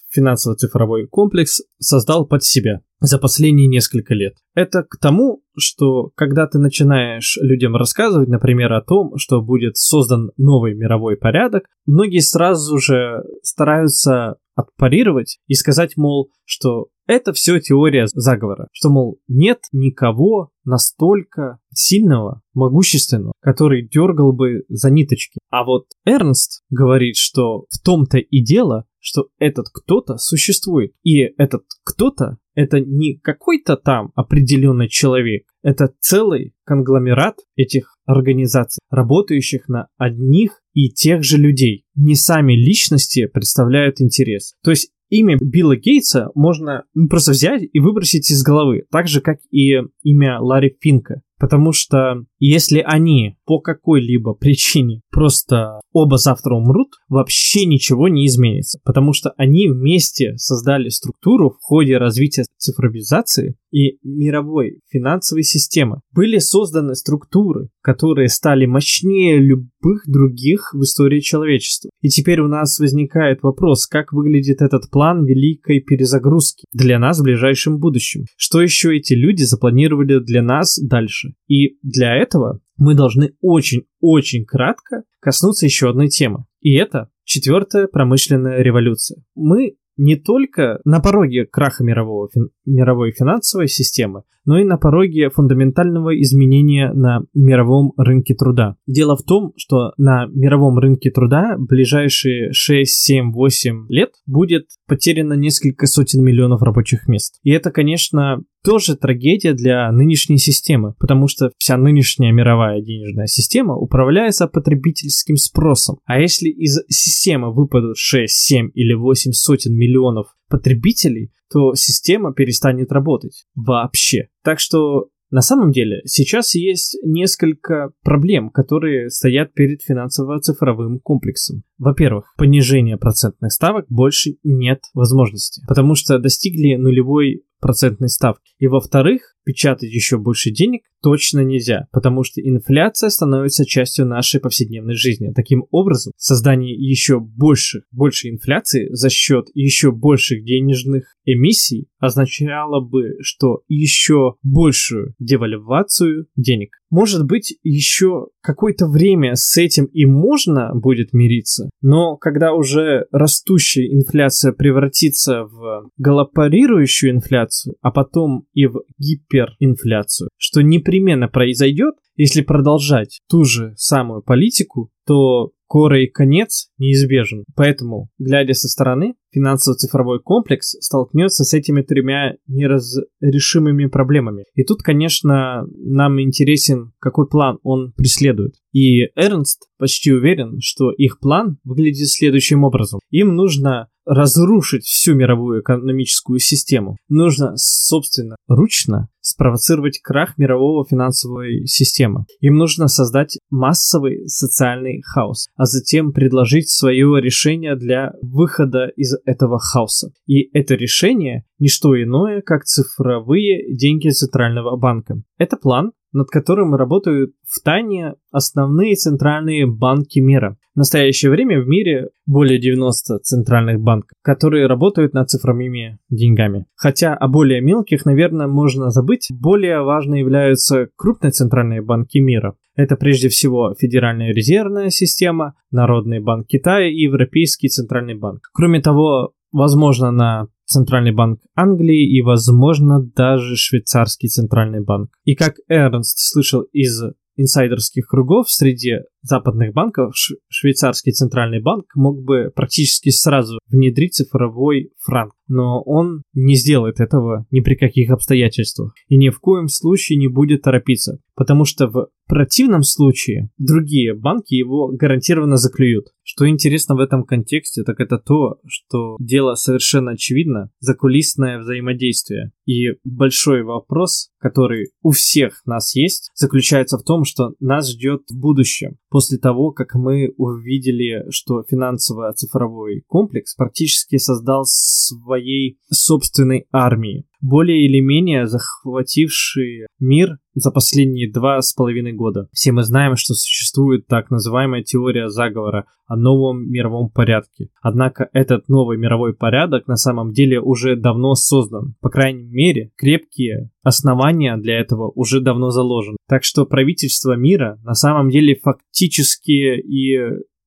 [0.52, 4.36] финансово-цифровой комплекс создал под себя за последние несколько лет.
[4.54, 10.32] Это к тому, что когда ты начинаешь людям рассказывать, например, о том, что будет создан
[10.38, 18.06] новый мировой порядок, многие сразу же стараются отпарировать и сказать, мол, что это все теория
[18.14, 25.40] заговора, что, мол, нет никого настолько сильного, могущественного, который дергал бы за ниточки.
[25.50, 30.94] А вот Эрнст говорит, что в том-то и дело, что этот кто-то существует.
[31.04, 39.68] И этот кто-то это не какой-то там определенный человек, это целый конгломерат этих организаций, работающих
[39.68, 41.86] на одних и тех же людей.
[41.96, 44.56] Не сами личности представляют интерес.
[44.64, 49.38] То есть имя Билла Гейтса можно просто взять и выбросить из головы, так же, как
[49.52, 51.22] и имя Ларри Финка.
[51.40, 58.80] Потому что если они по какой-либо причине просто оба завтра умрут, вообще ничего не изменится,
[58.86, 66.00] потому что они вместе создали структуру в ходе развития цифровизации и мировой финансовой системы.
[66.14, 71.90] Были созданы структуры, которые стали мощнее любых других в истории человечества.
[72.02, 77.24] И теперь у нас возникает вопрос, как выглядит этот план великой перезагрузки для нас в
[77.24, 78.26] ближайшем будущем.
[78.38, 81.34] Что еще эти люди запланировали для нас дальше?
[81.48, 86.46] И для этого мы должны очень-очень кратко коснуться еще одной темы.
[86.62, 89.24] И это четвертая промышленная революция.
[89.36, 95.30] Мы не только на пороге краха мирового, фин, мировой финансовой системы, но и на пороге
[95.30, 98.78] фундаментального изменения на мировом рынке труда.
[98.88, 105.34] Дело в том, что на мировом рынке труда ближайшие 6, 7, 8 лет будет потеряно
[105.34, 107.40] несколько сотен миллионов рабочих мест.
[107.44, 113.76] И это, конечно, тоже трагедия для нынешней системы, потому что вся нынешняя мировая денежная система
[113.76, 116.00] управляется потребительским спросом.
[116.06, 122.92] А если из системы выпадут 6, 7 или 8 сотен миллионов потребителей, то система перестанет
[122.92, 124.28] работать вообще.
[124.44, 131.64] Так что на самом деле, сейчас есть несколько проблем, которые стоят перед финансово-цифровым комплексом.
[131.82, 138.54] Во-первых, понижение процентных ставок больше нет возможности, потому что достигли нулевой процентной ставки.
[138.60, 144.94] И во-вторых, печатать еще больше денег точно нельзя, потому что инфляция становится частью нашей повседневной
[144.94, 145.32] жизни.
[145.34, 153.16] Таким образом, создание еще больше, больше инфляции за счет еще больших денежных эмиссий означало бы,
[153.22, 156.81] что еще большую девальвацию денег.
[156.92, 163.88] Может быть, еще какое-то время с этим и можно будет мириться, но когда уже растущая
[163.88, 173.22] инфляция превратится в галопарирующую инфляцию, а потом и в гиперинфляцию, что непременно произойдет, если продолжать
[173.30, 177.46] ту же самую политику, то скорый конец неизбежен.
[177.56, 184.44] Поэтому, глядя со стороны, финансово-цифровой комплекс столкнется с этими тремя неразрешимыми проблемами.
[184.54, 188.56] И тут, конечно, нам интересен, какой план он преследует.
[188.74, 193.00] И Эрнст почти уверен, что их план выглядит следующим образом.
[193.10, 196.98] Им нужно разрушить всю мировую экономическую систему.
[197.10, 202.26] Нужно, собственно, ручно спровоцировать крах мирового финансовой системы.
[202.40, 209.60] Им нужно создать массовый социальный хаос, а затем предложить свое решение для выхода из этого
[209.60, 210.12] хаоса.
[210.26, 215.22] И это решение не что иное, как цифровые деньги Центрального банка.
[215.38, 220.58] Это план, над которым работают в тайне основные центральные банки мира.
[220.74, 226.66] В настоящее время в мире более 90 центральных банков, которые работают над цифровыми деньгами.
[226.76, 232.56] Хотя о более мелких, наверное, можно забыть, более важны являются крупные центральные банки мира.
[232.76, 238.50] Это прежде всего Федеральная резервная система, Народный банк Китая и Европейский центральный банк.
[238.54, 245.10] Кроме того, возможно, на Центральный банк Англии и, возможно, даже швейцарский центральный банк.
[245.26, 247.04] И как Эрнст слышал из
[247.36, 250.14] инсайдерских кругов среди западных банков
[250.50, 255.34] швейцарский центральный банк мог бы практически сразу внедрить цифровой франк.
[255.48, 260.30] Но он не сделает этого ни при каких обстоятельствах и ни в коем случае не
[260.30, 266.06] будет торопиться, потому что в противном случае другие банки его гарантированно заклюют.
[266.24, 272.54] Что интересно в этом контексте, так это то, что дело совершенно очевидно, закулисное взаимодействие.
[272.66, 278.40] И большой вопрос, который у всех нас есть, заключается в том, что нас ждет в
[278.40, 287.86] будущем после того, как мы увидели, что финансово-цифровой комплекс практически создал своей собственной армии, более
[287.86, 292.48] или менее захвативший мир за последние два с половиной года.
[292.52, 297.70] Все мы знаем, что существует так называемая теория заговора о новом мировом порядке.
[297.82, 301.96] Однако этот новый мировой порядок на самом деле уже давно создан.
[302.02, 306.18] По крайней мере, крепкие основания для этого уже давно заложены.
[306.28, 310.20] Так что правительства мира на самом деле фактически и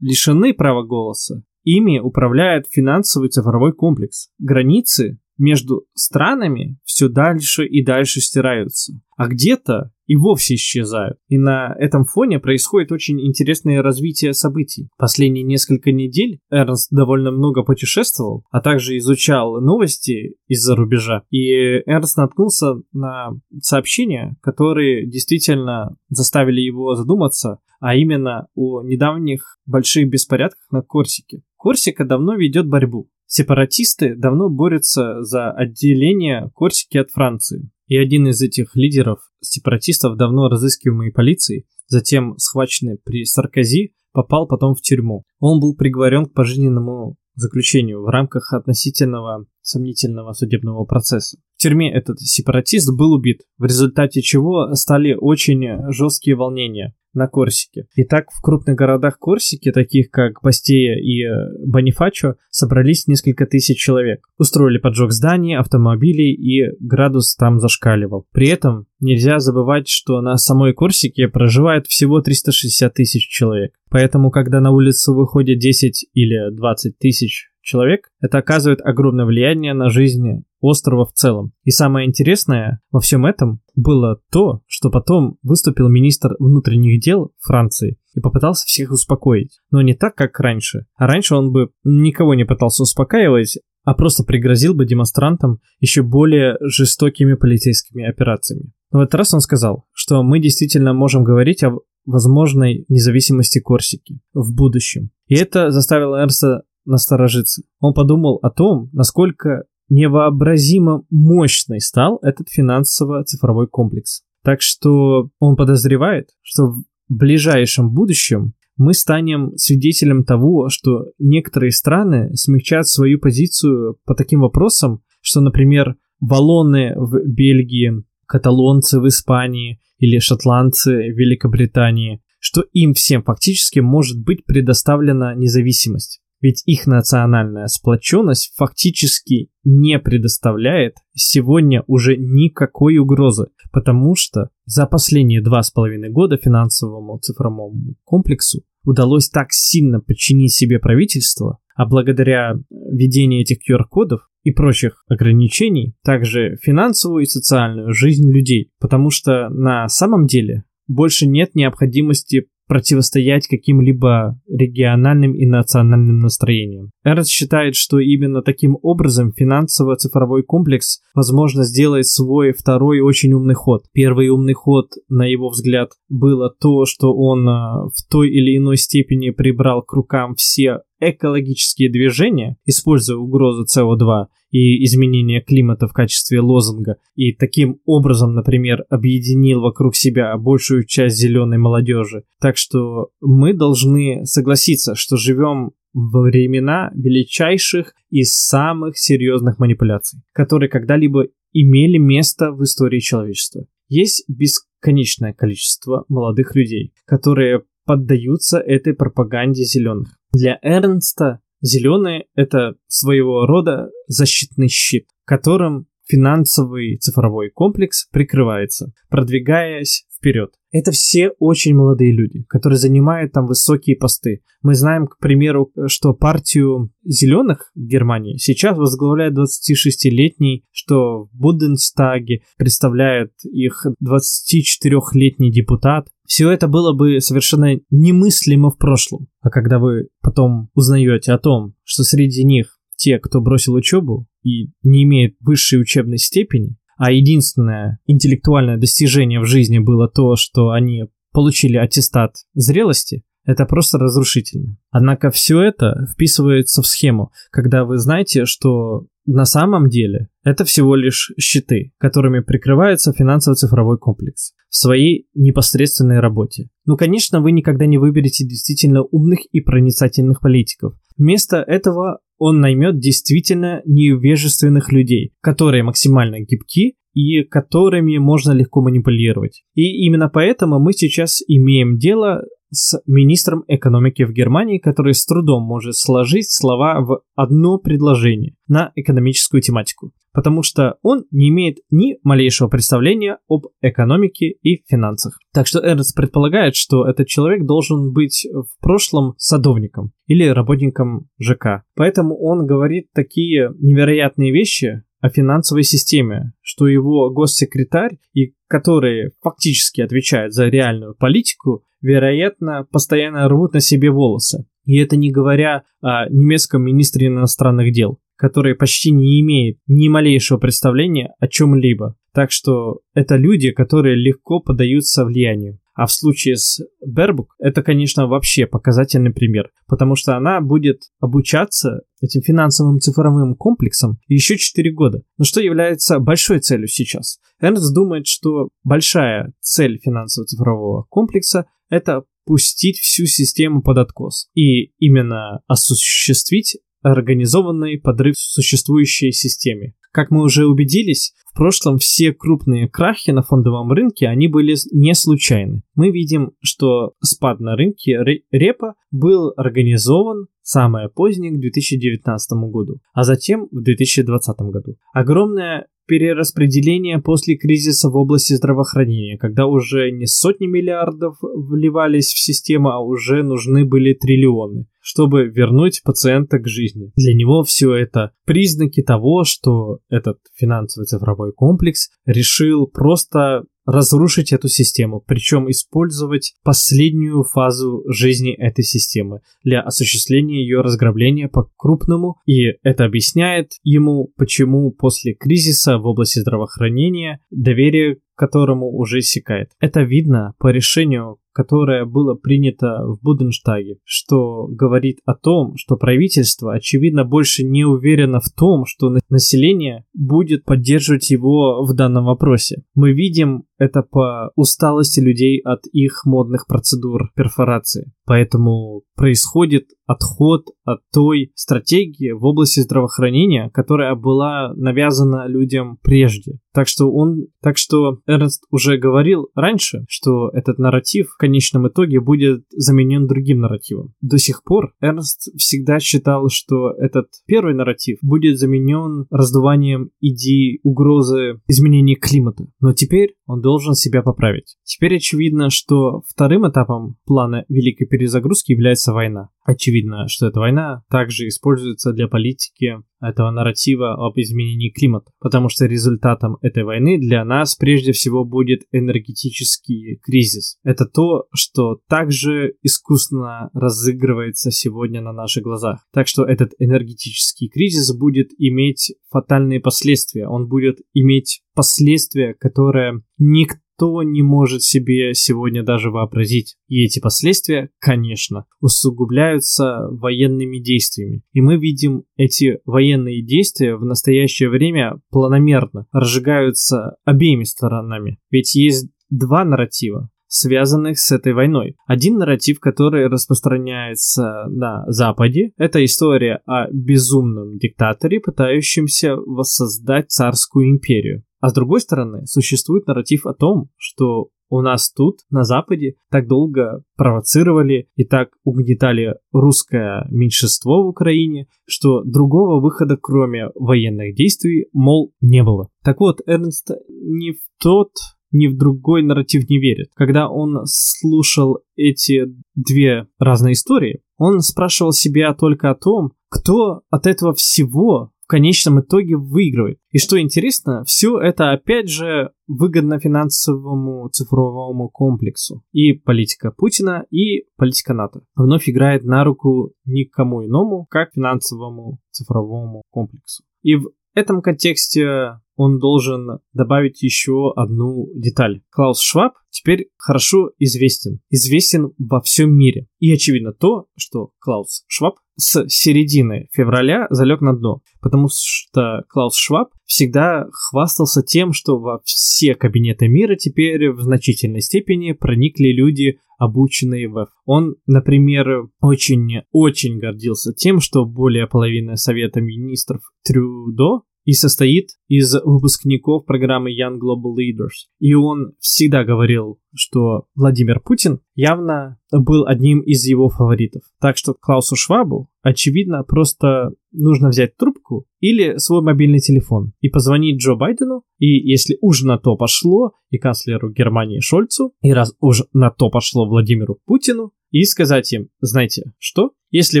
[0.00, 1.42] лишены права голоса.
[1.64, 4.30] Ими управляет финансовый цифровой комплекс.
[4.38, 11.18] Границы между странами все дальше и дальше стираются, а где-то и вовсе исчезают.
[11.28, 14.88] И на этом фоне происходит очень интересное развитие событий.
[14.98, 21.22] Последние несколько недель Эрнст довольно много путешествовал, а также изучал новости из-за рубежа.
[21.30, 21.50] И
[21.86, 23.30] Эрнст наткнулся на
[23.60, 31.42] сообщения, которые действительно заставили его задуматься, а именно о недавних больших беспорядках на Корсике.
[31.56, 33.08] Корсика давно ведет борьбу.
[33.34, 37.70] Сепаратисты давно борются за отделение Корсики от Франции.
[37.86, 44.74] И один из этих лидеров сепаратистов, давно разыскиваемый полицией, затем схваченный при Саркози, попал потом
[44.74, 45.24] в тюрьму.
[45.40, 51.38] Он был приговорен к пожизненному заключению в рамках относительного сомнительного судебного процесса.
[51.62, 57.86] Тюрьме этот сепаратист был убит, в результате чего стали очень жесткие волнения на Корсике.
[57.96, 64.26] Итак, в крупных городах Корсики, таких как Бастея и э, Бонифачо, собрались несколько тысяч человек.
[64.38, 68.26] Устроили поджог зданий, автомобилей и градус там зашкаливал.
[68.32, 73.72] При этом нельзя забывать, что на самой Корсике проживает всего 360 тысяч человек.
[73.90, 79.88] Поэтому, когда на улицу выходит 10 или 20 тысяч человек, это оказывает огромное влияние на
[79.88, 81.52] жизнь острова в целом.
[81.64, 87.98] И самое интересное во всем этом было то, что потом выступил министр внутренних дел Франции
[88.14, 89.58] и попытался всех успокоить.
[89.70, 90.86] Но не так, как раньше.
[90.96, 96.56] А раньше он бы никого не пытался успокаивать, а просто пригрозил бы демонстрантам еще более
[96.60, 98.72] жестокими полицейскими операциями.
[98.92, 104.20] Но в этот раз он сказал, что мы действительно можем говорить о возможной независимости Корсики
[104.34, 105.10] в будущем.
[105.26, 107.62] И это заставило Эрнста насторожиться.
[107.80, 114.22] Он подумал о том, насколько невообразимо мощный стал этот финансово-цифровой комплекс.
[114.42, 122.34] Так что он подозревает, что в ближайшем будущем мы станем свидетелем того, что некоторые страны
[122.34, 130.18] смягчают свою позицию по таким вопросам, что, например, валоны в Бельгии, каталонцы в Испании или
[130.18, 136.21] шотландцы в Великобритании, что им всем фактически может быть предоставлена независимость.
[136.42, 145.40] Ведь их национальная сплоченность фактически не предоставляет сегодня уже никакой угрозы, потому что за последние
[145.40, 152.54] два с половиной года финансовому цифровому комплексу удалось так сильно подчинить себе правительство, а благодаря
[152.70, 159.86] введению этих QR-кодов и прочих ограничений, также финансовую и социальную жизнь людей, потому что на
[159.86, 166.90] самом деле больше нет необходимости противостоять каким-либо региональным и национальным настроениям.
[167.04, 173.82] Эрнст считает, что именно таким образом финансово-цифровой комплекс возможно сделает свой второй очень умный ход.
[173.92, 178.78] Первый умный ход, на его взгляд, было то, что он а, в той или иной
[178.78, 186.40] степени прибрал к рукам все экологические движения, используя угрозу СО2 и изменение климата в качестве
[186.40, 192.24] лозунга, и таким образом, например, объединил вокруг себя большую часть зеленой молодежи.
[192.40, 200.68] Так что мы должны согласиться, что живем во времена величайших и самых серьезных манипуляций, которые
[200.68, 203.66] когда-либо имели место в истории человечества.
[203.88, 210.18] Есть бесконечное количество молодых людей, которые поддаются этой пропаганде зеленых.
[210.32, 220.50] Для Эрнста зеленые– это своего рода защитный щит, которым финансовый цифровой комплекс прикрывается, продвигаясь вперед.
[220.70, 224.42] Это все очень молодые люди, которые занимают там высокие посты.
[224.62, 232.42] Мы знаем, к примеру, что партию зеленых в Германии сейчас возглавляет 26-летний, что в Буденстаге
[232.56, 236.08] представляет их 24-летний депутат.
[236.26, 239.26] Все это было бы совершенно немыслимо в прошлом.
[239.40, 244.70] А когда вы потом узнаете о том, что среди них те, кто бросил учебу и
[244.84, 251.06] не имеет высшей учебной степени, а единственное интеллектуальное достижение в жизни было то, что они
[251.32, 254.78] получили аттестат зрелости, это просто разрушительно.
[254.90, 260.94] Однако все это вписывается в схему, когда вы знаете, что на самом деле это всего
[260.94, 266.68] лишь щиты, которыми прикрывается финансово-цифровой комплекс в своей непосредственной работе.
[266.84, 270.94] Ну, конечно, вы никогда не выберете действительно умных и проницательных политиков.
[271.16, 279.62] Вместо этого он наймет действительно невежественных людей, которые максимально гибки и которыми можно легко манипулировать.
[279.74, 282.42] И именно поэтому мы сейчас имеем дело
[282.72, 288.92] с министром экономики в Германии, который с трудом может сложить слова в одно предложение на
[288.96, 295.38] экономическую тематику, потому что он не имеет ни малейшего представления об экономике и финансах.
[295.52, 301.84] Так что Эрнст предполагает, что этот человек должен быть в прошлом садовником или работником ЖК.
[301.94, 310.00] Поэтому он говорит такие невероятные вещи, о финансовой системе, что его госсекретарь, и который фактически
[310.00, 314.66] отвечает за реальную политику, вероятно, постоянно рвут на себе волосы.
[314.84, 320.58] И это не говоря о немецком министре иностранных дел, который почти не имеет ни малейшего
[320.58, 322.16] представления о чем-либо.
[322.34, 325.78] Так что это люди, которые легко поддаются влиянию.
[325.94, 332.02] А в случае с Бербук это, конечно, вообще показательный пример, потому что она будет обучаться
[332.20, 335.22] этим финансовым цифровым комплексом еще 4 года.
[335.38, 337.38] Но что является большой целью сейчас?
[337.60, 345.60] Эрнст думает, что большая цель финансово-цифрового комплекса– это пустить всю систему под откос и именно
[345.66, 349.94] осуществить организованный подрыв существующей системе.
[350.12, 355.14] Как мы уже убедились, в прошлом все крупные крахи на фондовом рынке, они были не
[355.14, 355.82] случайны.
[355.94, 358.18] Мы видим, что спад на рынке
[358.50, 364.96] репа был организован самое позднее к 2019 году, а затем в 2020 году.
[365.14, 372.90] Огромное перераспределение после кризиса в области здравоохранения, когда уже не сотни миллиардов вливались в систему,
[372.90, 377.12] а уже нужны были триллионы чтобы вернуть пациента к жизни.
[377.16, 384.68] Для него все это признаки того, что этот финансовый цифровой комплекс решил просто разрушить эту
[384.68, 393.04] систему, причем использовать последнюю фазу жизни этой системы для осуществления ее разграбления по-крупному, и это
[393.04, 399.68] объясняет ему, почему после кризиса в области здравоохранения доверие которому уже иссякает.
[399.78, 406.74] Это видно по решению которое было принято в Буденштаге, что говорит о том, что правительство,
[406.74, 412.82] очевидно, больше не уверено в том, что население будет поддерживать его в данном вопросе.
[412.94, 418.12] Мы видим это по усталости людей от их модных процедур перфорации.
[418.32, 426.58] Поэтому происходит отход от той стратегии в области здравоохранения, которая была навязана людям прежде.
[426.72, 432.20] Так что он, так что Эрнст уже говорил раньше, что этот нарратив в конечном итоге
[432.20, 434.14] будет заменен другим нарративом.
[434.22, 441.60] До сих пор Эрнст всегда считал, что этот первый нарратив будет заменен раздуванием идеи угрозы
[441.68, 442.66] изменения климата.
[442.80, 444.76] Но теперь он должен себя поправить.
[444.84, 449.48] Теперь очевидно, что вторым этапом плана великой перезагрузки является война.
[449.64, 455.86] Очевидно, что эта война также используется для политики этого нарратива об изменении климата, потому что
[455.86, 460.78] результатом этой войны для нас прежде всего будет энергетический кризис.
[460.82, 466.04] Это то, что также искусственно разыгрывается сегодня на наших глазах.
[466.12, 470.48] Так что этот энергетический кризис будет иметь фатальные последствия.
[470.48, 476.76] Он будет иметь последствия, которые никто никто не может себе сегодня даже вообразить.
[476.88, 481.42] И эти последствия, конечно, усугубляются военными действиями.
[481.52, 488.38] И мы видим эти военные действия в настоящее время планомерно разжигаются обеими сторонами.
[488.50, 491.96] Ведь есть два нарратива связанных с этой войной.
[492.06, 501.42] Один нарратив, который распространяется на Западе, это история о безумном диктаторе, пытающемся воссоздать царскую империю.
[501.62, 506.48] А с другой стороны, существует нарратив о том, что у нас тут, на Западе, так
[506.48, 514.86] долго провоцировали и так угнетали русское меньшинство в Украине, что другого выхода, кроме военных действий,
[514.92, 515.88] мол, не было.
[516.02, 518.10] Так вот, Эрнст не в тот
[518.50, 520.08] ни в другой нарратив не верит.
[520.14, 522.42] Когда он слушал эти
[522.74, 529.38] две разные истории, он спрашивал себя только о том, кто от этого всего конечном итоге
[529.38, 529.98] выигрывает.
[530.10, 535.82] И что интересно, все это опять же выгодно финансовому цифровому комплексу.
[535.92, 543.00] И политика Путина, и политика НАТО вновь играет на руку никому иному, как финансовому цифровому
[543.08, 543.64] комплексу.
[543.80, 548.82] И в этом контексте он должен добавить еще одну деталь.
[548.90, 551.40] Клаус Шваб теперь хорошо известен.
[551.50, 553.06] Известен во всем мире.
[553.18, 558.00] И очевидно то, что Клаус Шваб с середины февраля залег на дно.
[558.20, 564.80] Потому что Клаус Шваб всегда хвастался тем, что во все кабинеты мира теперь в значительной
[564.80, 573.22] степени проникли люди, обученные в Он, например, очень-очень гордился тем, что более половины Совета Министров
[573.44, 578.08] Трюдо и состоит из выпускников программы Young Global Leaders.
[578.18, 584.02] И он всегда говорил, что Владимир Путин явно был одним из его фаворитов.
[584.20, 590.60] Так что Клаусу Швабу, очевидно, просто нужно взять трубку или свой мобильный телефон и позвонить
[590.60, 595.62] Джо Байдену, и если уж на то пошло, и канцлеру Германии Шольцу, и раз уж
[595.72, 600.00] на то пошло Владимиру Путину, и сказать им, знаете что, если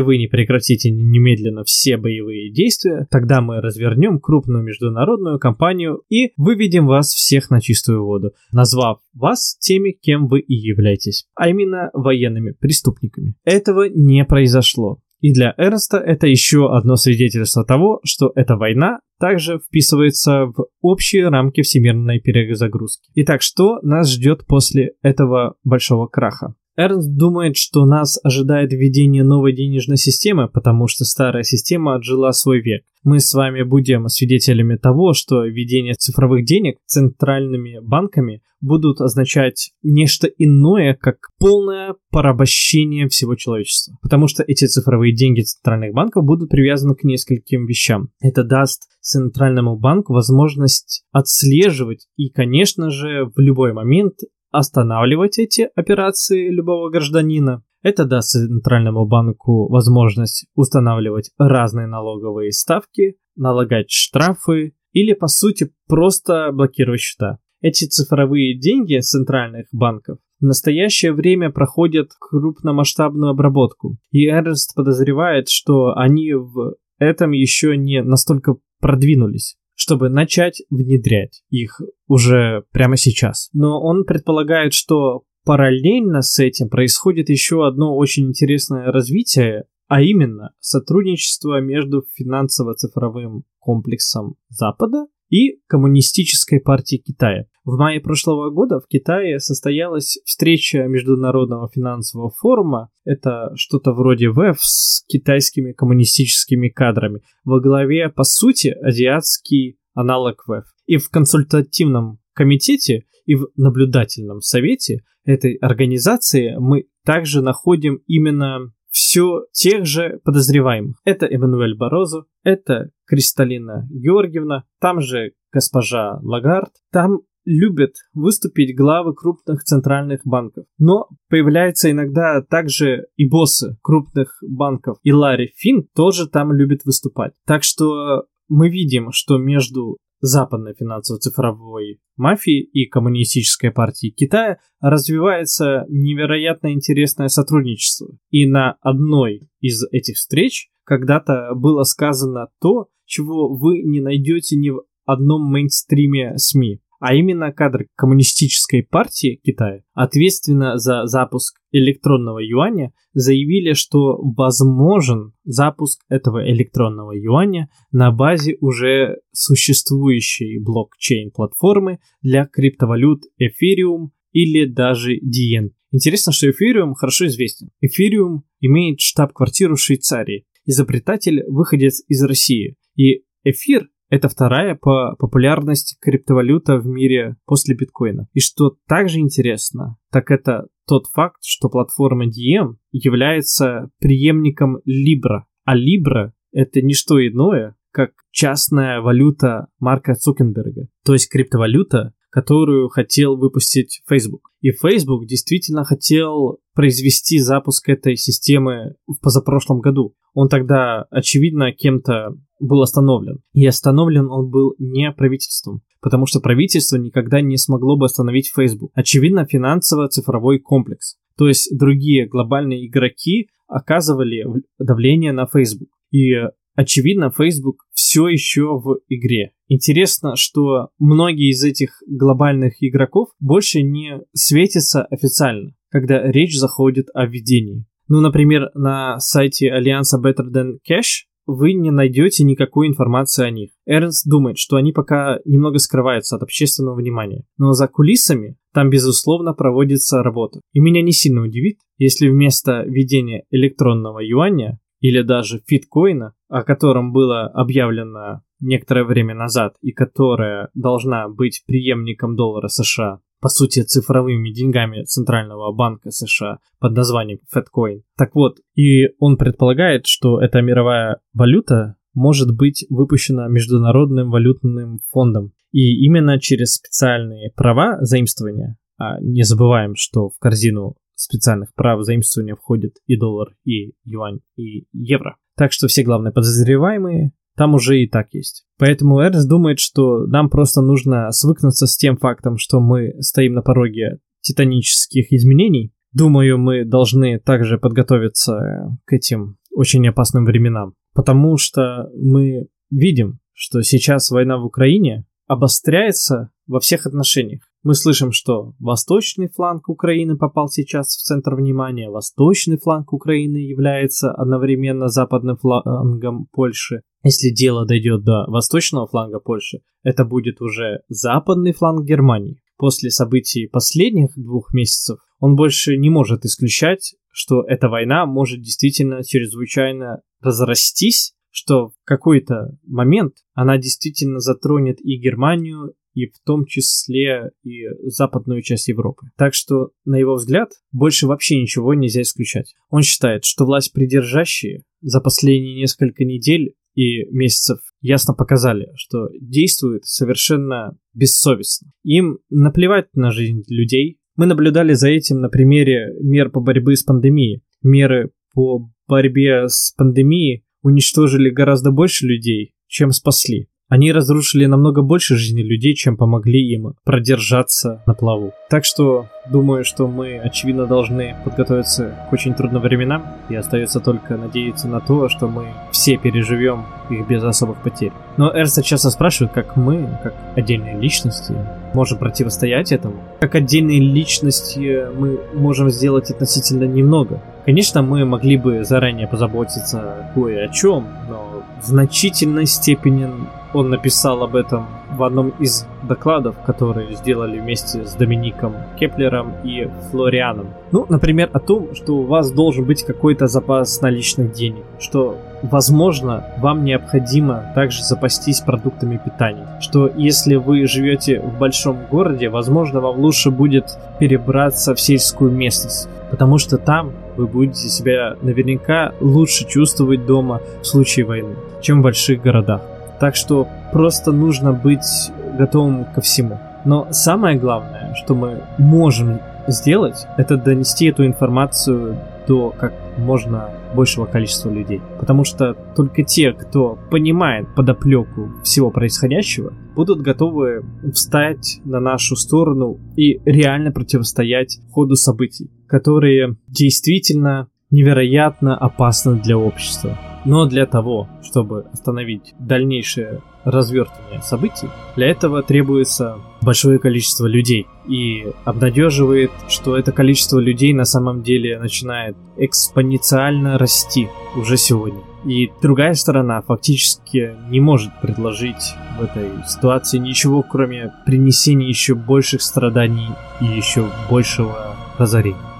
[0.00, 6.86] вы не прекратите немедленно все боевые действия, тогда мы развернем крупную международную кампанию и выведем
[6.86, 12.52] вас всех на чистую воду, назвав вас теми, кем вы и являетесь, а именно военными
[12.52, 13.34] преступниками.
[13.44, 15.00] Этого не произошло.
[15.22, 21.28] И для Эрнста это еще одно свидетельство того, что эта война также вписывается в общие
[21.28, 23.08] рамки всемирной перезагрузки.
[23.14, 26.54] Итак, что нас ждет после этого большого краха?
[26.76, 32.60] Эрнст думает, что нас ожидает введение новой денежной системы, потому что старая система отжила свой
[32.60, 32.84] век.
[33.04, 40.28] Мы с вами будем свидетелями того, что введение цифровых денег центральными банками будут означать нечто
[40.28, 43.98] иное, как полное порабощение всего человечества.
[44.00, 48.10] Потому что эти цифровые деньги центральных банков будут привязаны к нескольким вещам.
[48.20, 54.14] Это даст центральному банку возможность отслеживать и, конечно же, в любой момент
[54.52, 57.62] останавливать эти операции любого гражданина.
[57.82, 66.50] Это даст Центральному банку возможность устанавливать разные налоговые ставки, налагать штрафы или, по сути, просто
[66.52, 67.38] блокировать счета.
[67.60, 75.94] Эти цифровые деньги центральных банков в настоящее время проходят крупномасштабную обработку, и Эрнст подозревает, что
[75.96, 83.50] они в этом еще не настолько продвинулись чтобы начать внедрять их уже прямо сейчас.
[83.52, 90.52] Но он предполагает, что параллельно с этим происходит еще одно очень интересное развитие, а именно
[90.60, 97.46] сотрудничество между финансово-цифровым комплексом Запада и Коммунистической партией Китая.
[97.64, 104.58] В мае прошлого года в Китае состоялась встреча Международного финансового форума, это что-то вроде ВЭФ
[104.60, 110.64] с китайскими коммунистическими кадрами, во главе, по сути, азиатский аналог ВЭФ.
[110.86, 119.44] И в консультативном комитете и в наблюдательном совете этой организации мы также находим именно все
[119.52, 121.00] тех же подозреваемых.
[121.04, 129.64] Это Эммануэль Борозо, это Кристалина Георгиевна, там же госпожа Лагард, там любят выступить главы крупных
[129.64, 130.66] центральных банков.
[130.78, 134.98] Но появляются иногда также и боссы крупных банков.
[135.02, 137.32] И Ларри Финн тоже там любит выступать.
[137.46, 146.72] Так что мы видим, что между западной финансово-цифровой мафии и коммунистической партии Китая развивается невероятно
[146.72, 148.16] интересное сотрудничество.
[148.30, 154.70] И на одной из этих встреч когда-то было сказано то, чего вы не найдете ни
[154.70, 162.92] в одном мейнстриме СМИ а именно кадр Коммунистической партии Китая, ответственно за запуск электронного юаня,
[163.12, 174.10] заявили, что возможен запуск этого электронного юаня на базе уже существующей блокчейн-платформы для криптовалют Ethereum
[174.30, 175.70] или даже DN.
[175.90, 177.70] Интересно, что Ethereum хорошо известен.
[177.84, 180.46] Ethereum имеет штаб-квартиру в Швейцарии.
[180.66, 182.76] Изобретатель выходец из России.
[182.94, 188.28] И эфир это вторая по популярности криптовалюта в мире после биткоина.
[188.34, 195.44] И что также интересно, так это тот факт, что платформа Diem является преемником Libra.
[195.64, 200.88] А Libra это не что иное, как частная валюта Марка Цукенберга.
[201.06, 204.50] То есть криптовалюта, которую хотел выпустить Facebook.
[204.60, 210.14] И Facebook действительно хотел произвести запуск этой системы в позапрошлом году.
[210.34, 213.40] Он тогда, очевидно, кем-то был остановлен.
[213.52, 218.92] И остановлен он был не правительством, потому что правительство никогда не смогло бы остановить Facebook.
[218.94, 221.16] Очевидно, финансово-цифровой комплекс.
[221.36, 224.44] То есть другие глобальные игроки оказывали
[224.78, 225.88] давление на Facebook.
[226.10, 226.32] И
[226.74, 229.52] очевидно, Facebook все еще в игре.
[229.68, 237.26] Интересно, что многие из этих глобальных игроков больше не светятся официально, когда речь заходит о
[237.26, 237.84] введении.
[238.08, 243.70] Ну, например, на сайте Альянса Better Than Cash вы не найдете никакой информации о них.
[243.86, 247.44] Эрнст думает, что они пока немного скрываются от общественного внимания.
[247.58, 250.60] Но за кулисами там, безусловно, проводится работа.
[250.72, 257.12] И меня не сильно удивит, если вместо введения электронного юаня или даже фиткоина, о котором
[257.12, 264.50] было объявлено некоторое время назад и которая должна быть преемником доллара США, по сути, цифровыми
[264.50, 268.02] деньгами Центрального банка США под названием FedCoin.
[268.16, 275.52] Так вот, и он предполагает, что эта мировая валюта может быть выпущена Международным валютным фондом.
[275.72, 282.54] И именно через специальные права заимствования, а не забываем, что в корзину специальных прав заимствования
[282.54, 285.36] входит и доллар, и юань, и евро.
[285.56, 288.64] Так что все главные подозреваемые там уже и так есть.
[288.78, 293.62] Поэтому Эрнст думает, что нам просто нужно свыкнуться с тем фактом, что мы стоим на
[293.62, 295.92] пороге титанических изменений.
[296.12, 303.82] Думаю, мы должны также подготовиться к этим очень опасным временам, потому что мы видим, что
[303.82, 307.62] сейчас война в Украине обостряется во всех отношениях.
[307.82, 314.32] Мы слышим, что восточный фланг Украины попал сейчас в центр внимания, восточный фланг Украины является
[314.32, 317.02] одновременно западным флангом Польши.
[317.24, 322.62] Если дело дойдет до восточного фланга Польши, это будет уже западный фланг Германии.
[322.76, 329.24] После событий последних двух месяцев он больше не может исключать, что эта война может действительно
[329.24, 337.52] чрезвычайно разрастись, что в какой-то момент она действительно затронет и Германию, и в том числе
[337.62, 339.28] и западную часть Европы.
[339.36, 342.74] Так что, на его взгляд, больше вообще ничего нельзя исключать.
[342.90, 350.04] Он считает, что власть придержащие за последние несколько недель и месяцев ясно показали, что действуют
[350.04, 351.90] совершенно бессовестно.
[352.02, 354.18] Им наплевать на жизнь людей.
[354.36, 357.62] Мы наблюдали за этим на примере мер по борьбе с пандемией.
[357.82, 363.68] Меры по борьбе с пандемией уничтожили гораздо больше людей, чем спасли.
[363.88, 368.52] Они разрушили намного больше жизни людей, чем помогли им продержаться на плаву.
[368.70, 374.38] Так что думаю, что мы, очевидно, должны подготовиться к очень трудным временам, и остается только
[374.38, 378.12] надеяться на то, что мы все переживем их без особых потерь.
[378.38, 381.54] Но Эрста часто спрашивает, как мы, как отдельные личности,
[381.92, 383.16] можем противостоять этому.
[383.40, 387.42] Как отдельные личности мы можем сделать относительно немного.
[387.66, 393.28] Конечно, мы могли бы заранее позаботиться кое о чем, но в значительной степени
[393.74, 394.86] он написал об этом
[395.16, 400.68] в одном из докладов, которые сделали вместе с Домиником Кеплером и Флорианом.
[400.90, 406.44] Ну, например, о том, что у вас должен быть какой-то запас наличных денег, что, возможно,
[406.58, 413.18] вам необходимо также запастись продуктами питания, что если вы живете в большом городе, возможно, вам
[413.20, 420.26] лучше будет перебраться в сельскую местность, потому что там вы будете себя наверняка лучше чувствовать
[420.26, 422.82] дома в случае войны, чем в больших городах.
[423.22, 426.58] Так что просто нужно быть готовым ко всему.
[426.84, 429.38] Но самое главное, что мы можем
[429.68, 432.18] сделать, это донести эту информацию
[432.48, 435.00] до как можно большего количества людей.
[435.20, 440.84] Потому что только те, кто понимает подоплеку всего происходящего, будут готовы
[441.14, 450.18] встать на нашу сторону и реально противостоять ходу событий, которые действительно невероятно опасны для общества.
[450.44, 457.86] Но для того, чтобы остановить дальнейшее развертывание событий, для этого требуется большое количество людей.
[458.08, 465.20] И обнадеживает, что это количество людей на самом деле начинает экспоненциально расти уже сегодня.
[465.44, 472.62] И другая сторона фактически не может предложить в этой ситуации ничего, кроме принесения еще больших
[472.62, 473.28] страданий
[473.60, 475.71] и еще большего разорения.